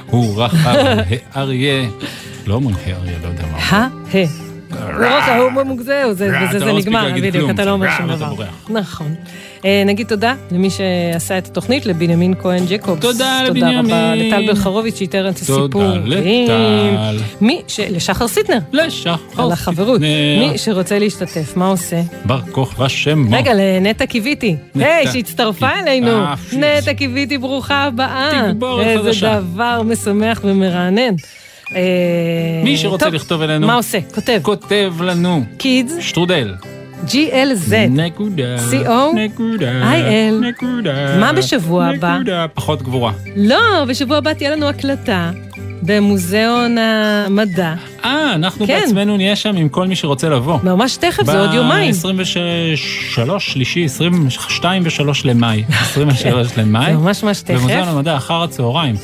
הוא 0.06 0.42
רכב 0.42 0.68
על 0.68 1.00
האריה. 1.34 1.88
לא 2.46 2.54
אומרים 2.54 2.76
האריה, 2.86 3.18
לא 3.22 3.28
יודע 3.28 3.44
מה. 3.52 3.88
הא, 4.70 4.76
ה. 4.78 4.98
לא 4.98 5.16
רק 5.16 5.28
ההוא 5.28 5.62
מוגזהו, 5.62 6.12
זה- 6.14 6.28
לא 6.60 6.78
נגמר, 6.78 7.08
בדיוק, 7.16 7.50
אתה 7.50 7.64
לא 7.64 7.70
אומר 7.70 7.88
שום 7.96 8.06
דבר. 8.16 8.32
נכון. 8.68 9.14
אה, 9.64 9.82
נגיד 9.86 10.06
תודה 10.06 10.34
למי 10.52 10.68
שעשה 10.70 11.38
את 11.38 11.46
התוכנית, 11.46 11.86
לבנימין 11.86 12.34
כהן 12.42 12.64
ג'קובס. 12.68 13.00
תודה 13.00 13.14
תודה 13.18 13.42
לבנימין. 13.48 13.78
רבה 13.84 14.14
לטל 14.14 14.46
בלחרוביץ' 14.46 14.96
שאיתר 14.98 15.28
את 15.28 15.36
הסיפור. 15.36 15.68
תודה 15.68 15.94
לטל. 16.04 17.18
מי 17.40 17.62
ש... 17.68 17.80
לשחר 17.80 18.28
סיטנר. 18.28 18.58
לשחר 18.72 19.16
על 19.36 19.52
החברות. 19.52 20.00
סיטנר. 20.00 20.50
מי 20.52 20.58
שרוצה 20.58 20.98
להשתתף, 20.98 21.56
מה 21.56 21.66
עושה? 21.68 22.00
בר 22.24 22.40
כוכבא 22.52 22.88
שמו. 22.88 23.36
רגע, 23.36 23.52
לנטע 23.54 24.06
קיוויתי. 24.06 24.56
היי, 24.74 25.06
שהצטרפה 25.12 25.68
אלינו. 25.82 26.10
אה, 26.24 26.34
נטע 26.52 26.94
קיוויתי, 26.94 27.38
ברוכה 27.38 27.84
הבאה. 27.84 28.48
תגבורת 28.52 28.86
איזה 28.86 29.08
חדשה. 29.08 29.40
דבר 29.40 29.82
משמח 29.82 30.40
ומרענן. 30.44 31.14
אה, 31.76 31.80
מי 32.64 32.76
שרוצה 32.76 33.04
טוב, 33.04 33.14
לכתוב 33.14 33.42
אלינו. 33.42 33.66
מה 33.66 33.74
עושה? 33.74 33.98
כותב. 34.14 34.38
כותב 34.42 34.94
לנו. 35.00 35.44
קידס. 35.56 35.96
שטרודל. 36.00 36.54
GLZ. 37.06 37.74
נקודה. 37.90 38.56
CO. 38.56 39.14
נקודה. 39.14 39.92
IL. 39.92 40.44
נקודה. 40.44 41.18
מה 41.20 41.32
בשבוע 41.32 41.86
הבא? 41.86 42.14
נקודה. 42.14 42.46
פחות 42.54 42.82
גבורה. 42.82 43.12
לא, 43.36 43.84
בשבוע 43.88 44.16
הבא 44.16 44.32
תהיה 44.32 44.50
לנו 44.50 44.68
הקלטה 44.68 45.30
במוזיאון 45.82 46.78
המדע. 46.78 47.74
אה, 48.04 48.34
אנחנו 48.34 48.66
כן. 48.66 48.80
בעצמנו 48.80 49.16
נהיה 49.16 49.36
שם 49.36 49.56
עם 49.56 49.68
כל 49.68 49.86
מי 49.86 49.96
שרוצה 49.96 50.28
לבוא. 50.28 50.58
ממש 50.62 50.96
תכף, 50.96 51.26
זה 51.26 51.40
עוד 51.40 51.54
יומיים. 51.54 51.92
ב-23, 51.92 53.38
שלישי, 53.38 53.84
22 53.84 54.82
ו-3 54.84 55.20
למאי. 55.24 55.64
23 55.90 56.58
למאי. 56.58 56.92
זה 56.92 56.98
ממש 56.98 57.22
ממש 57.22 57.40
תכף. 57.40 57.58
במוזיאון 57.58 57.88
המדע 57.88 58.16
אחר 58.16 58.42
הצהריים. 58.42 58.94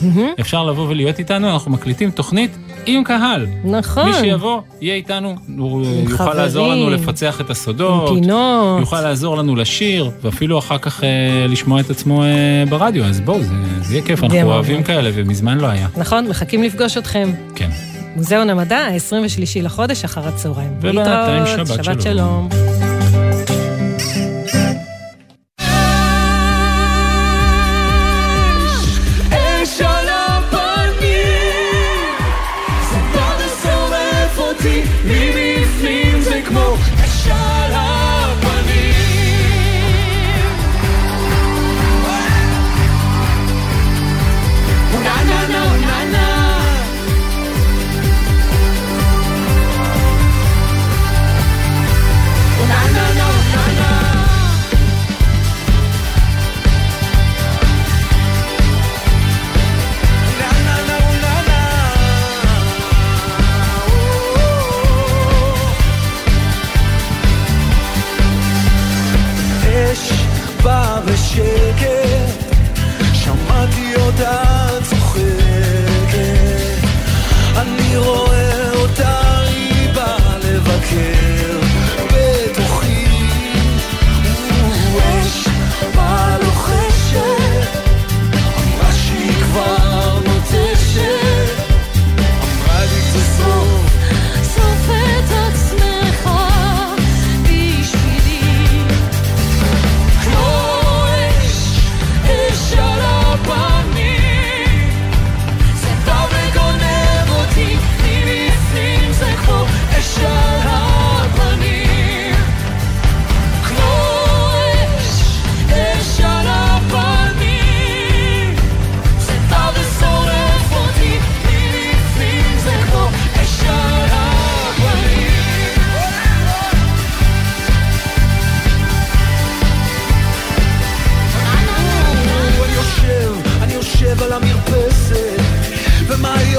אפשר 0.40 0.64
לבוא 0.64 0.88
ולהיות 0.88 1.18
איתנו, 1.18 1.50
אנחנו 1.50 1.70
מקליטים 1.70 2.10
תוכנית 2.10 2.50
עם 2.86 3.04
קהל. 3.04 3.46
נכון. 3.64 4.06
מי 4.06 4.14
שיבוא, 4.14 4.60
יהיה 4.80 4.94
איתנו, 4.94 5.34
הוא 5.58 5.86
יוכל 5.86 6.16
חברים. 6.16 6.36
לעזור 6.36 6.68
לנו 6.68 6.90
לפצח 6.90 7.40
את 7.40 7.50
הסודות. 7.50 8.10
עם 8.10 8.20
פינות. 8.20 8.80
יוכל 8.80 9.00
לעזור 9.00 9.36
לנו 9.36 9.56
לשיר, 9.56 10.10
ואפילו 10.22 10.58
אחר 10.58 10.78
כך 10.78 11.04
אה, 11.04 11.08
לשמוע 11.48 11.80
את 11.80 11.90
עצמו 11.90 12.24
אה, 12.24 12.28
ברדיו. 12.68 13.04
אז 13.04 13.20
בואו, 13.20 13.42
זה, 13.42 13.54
זה 13.80 13.94
יהיה 13.94 14.04
כיף, 14.06 14.24
אנחנו 14.24 14.42
אוהבים 14.42 14.82
כאלה, 14.82 15.10
ומזמן 15.14 15.58
לא 15.58 15.66
היה. 15.66 15.88
נכון, 15.96 16.28
מחכים 16.28 16.62
לפגוש 16.62 16.96
אתכם. 16.96 17.32
כן. 17.54 17.70
מוזיאון 18.16 18.50
המדע, 18.50 18.78
ה-23 18.78 19.62
לחודש, 19.62 20.04
אחר 20.04 20.28
הצהריים. 20.28 20.74
ובינתיים 20.78 21.42
להתראות, 21.44 21.66
שבת 21.68 21.84
שבת 21.84 22.02
שלום. 22.02 22.48
שלום. 22.50 22.83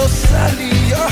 עושה 0.06 0.48
לי, 0.58 0.94
אה, 0.94 1.08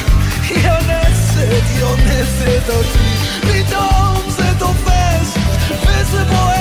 היא 0.49 0.69
אונסת, 0.69 1.63
היא 1.69 1.83
אונסת 1.83 2.69
אותי, 2.69 3.17
פתאום 3.41 4.29
זה 4.29 4.45
תופס 4.59 5.37
וזה 5.81 6.23
בועט 6.23 6.52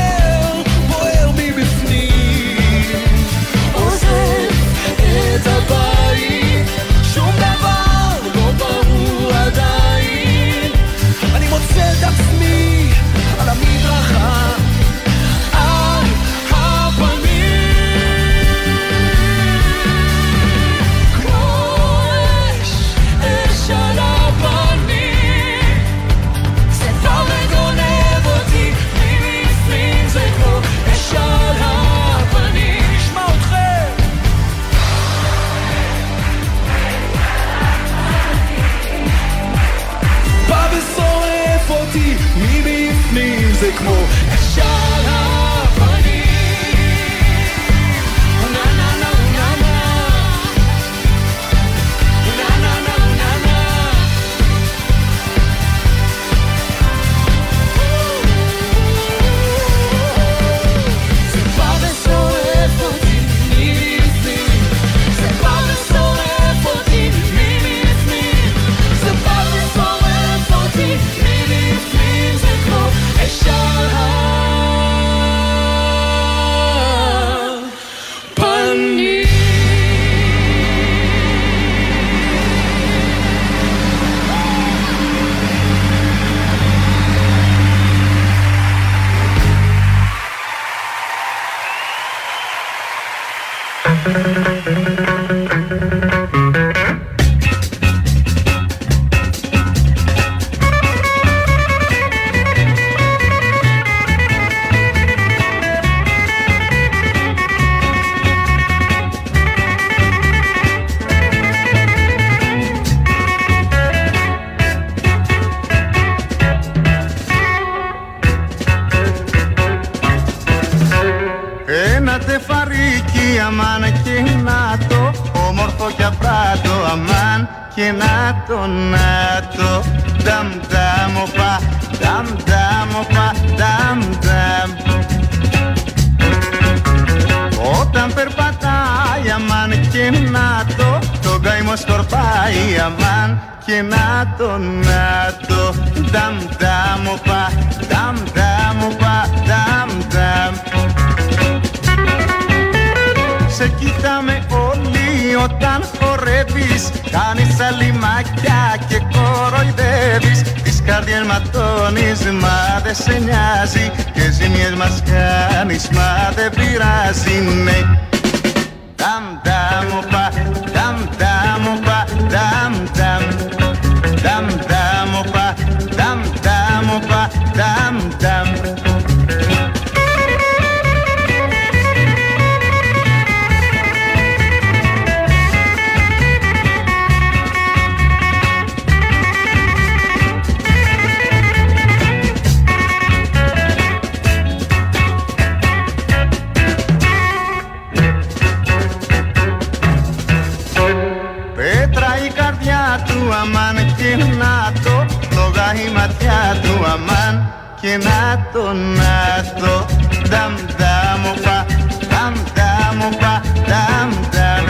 ματιά 206.02 206.60
του 206.62 206.84
αμάν 206.92 207.52
και 207.80 207.96
να 207.96 208.46
το 208.52 208.72
να 208.72 209.16
το 209.60 209.86
Δαμ 210.30 210.54
δαμ 210.78 211.22
οπα, 211.32 211.66
δαμ 212.10 212.34
δαμ 212.56 212.98
οπα, 213.06 213.34
δαμ 213.70 214.10
δαμ 214.32 214.64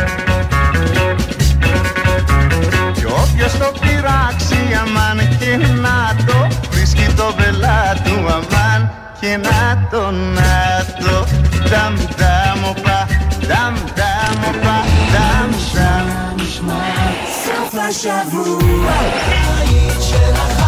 Κι 2.94 3.04
όποιος 3.04 3.52
το 3.52 3.72
πειράξει 3.80 4.60
αμάν 4.82 5.18
και 5.38 5.56
να 5.56 6.24
το 6.26 6.46
Βρίσκει 6.70 7.06
το 7.16 7.34
βελά 7.36 7.96
του 8.04 8.16
αμάν 8.36 8.90
και 9.20 9.36
να 9.36 9.88
το 9.90 10.10
να 10.10 10.84
το 11.04 11.26
Δαμ 11.70 11.94
δαμ 12.18 12.64
οπα, 12.70 13.06
δαμ 13.48 13.74
δαμ 13.98 14.38
οπα, 14.48 14.76
δαμ 15.12 15.50
δαμ 15.74 16.12
Σαφά 17.44 17.90
σαβού, 18.00 18.58
να 20.34 20.61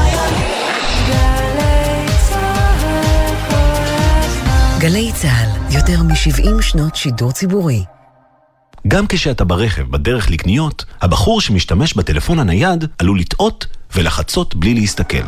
גלי 4.84 5.12
צה"ל, 5.14 5.74
יותר 5.76 6.02
מ-70 6.02 6.62
שנות 6.62 6.96
שידור 6.96 7.32
ציבורי. 7.32 7.84
גם 8.88 9.06
כשאתה 9.06 9.44
ברכב 9.44 9.82
בדרך 9.82 10.30
לקניות, 10.30 10.84
הבחור 11.00 11.40
שמשתמש 11.40 11.94
בטלפון 11.94 12.38
הנייד 12.38 12.84
עלול 12.98 13.20
לטעות 13.20 13.66
ולחצות 13.94 14.54
בלי 14.54 14.74
להסתכל. 14.74 15.22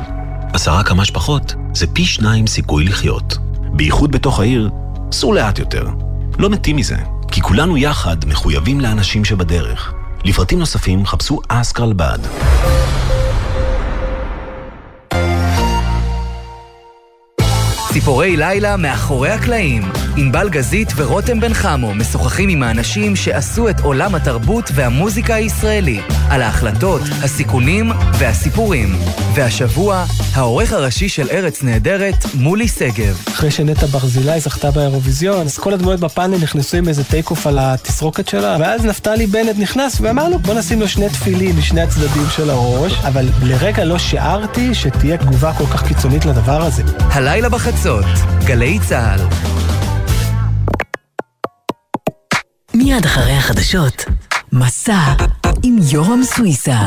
עשרה 0.53 0.85
כמה 0.85 1.05
שפחות 1.05 1.55
זה 1.75 1.87
פי 1.87 2.05
שניים 2.05 2.47
סיכוי 2.47 2.85
לחיות. 2.85 3.37
בייחוד 3.73 4.13
בתוך 4.13 4.41
העיר, 4.41 4.71
סעו 5.13 5.33
לאט 5.33 5.59
יותר. 5.59 5.89
לא 6.39 6.51
מתים 6.51 6.77
מזה, 6.77 6.97
כי 7.31 7.41
כולנו 7.41 7.77
יחד 7.77 8.17
מחויבים 8.27 8.81
לאנשים 8.81 9.25
שבדרך. 9.25 9.93
לפרטים 10.25 10.59
נוספים 10.59 11.07
חפשו 11.07 11.41
אסקרלבד. 11.49 12.19
ציפורי 17.97 18.37
לילה 18.37 18.77
מאחורי 18.77 19.31
הקלעים. 19.31 19.83
ענבל 20.17 20.49
גזית 20.49 20.93
ורותם 20.97 21.41
בן 21.41 21.55
חמו 21.55 21.95
משוחחים 21.95 22.49
עם 22.49 22.63
האנשים 22.63 23.17
שעשו 23.17 23.69
את 23.69 23.81
עולם 23.81 24.15
התרבות 24.15 24.71
והמוזיקה 24.75 25.35
הישראלי, 25.35 26.01
על 26.31 26.43
ההחלטות, 26.43 27.01
הסיכונים 27.23 27.93
והסיפורים. 28.19 28.89
והשבוע, 29.35 30.05
העורך 30.35 30.73
הראשי 30.73 31.09
של 31.09 31.29
ארץ 31.31 31.63
נהדרת, 31.63 32.25
מולי 32.35 32.69
שגב. 32.69 33.23
אחרי 33.29 33.51
שנטע 33.51 33.87
ברזילי 33.87 34.41
זכתה 34.41 34.71
באירוויזיון, 34.71 35.47
אז 35.47 35.59
כל 35.59 35.73
הדמויות 35.73 36.01
בפאנל 36.01 36.37
נכנסו 36.37 36.77
עם 36.77 36.89
איזה 36.89 37.05
טייק 37.05 37.31
אוף 37.31 37.47
על 37.47 37.59
התסרוקת 37.61 38.29
שלה, 38.29 38.57
ואז 38.61 38.85
נפתלי 38.85 39.27
בנט 39.27 39.59
נכנס 39.59 40.01
ואמרנו, 40.01 40.39
בוא 40.39 40.55
נשים 40.55 40.81
לו 40.81 40.89
שני 40.89 41.09
תפילין 41.09 41.57
משני 41.57 41.81
הצדדים 41.81 42.27
של 42.37 42.51
הראש, 42.51 42.93
אבל 43.05 43.29
לרגע 43.43 43.85
לא 43.85 43.99
שיערתי 43.99 44.75
שתהיה 44.75 45.17
תגובה 45.17 45.53
כל 45.59 45.67
כך 45.67 45.89
קיצונית 45.89 46.25
לדבר 46.25 46.63
הזה. 46.63 46.83
הלילה 46.99 47.49
בחצות, 47.87 48.05
גלי 48.45 48.79
צה"ל. 48.89 49.21
מיד 52.75 53.05
אחרי 53.05 53.33
החדשות, 53.33 54.05
מסע 54.53 55.01
עם 55.63 55.77
יורם 55.93 56.23
סוויסה. 56.23 56.79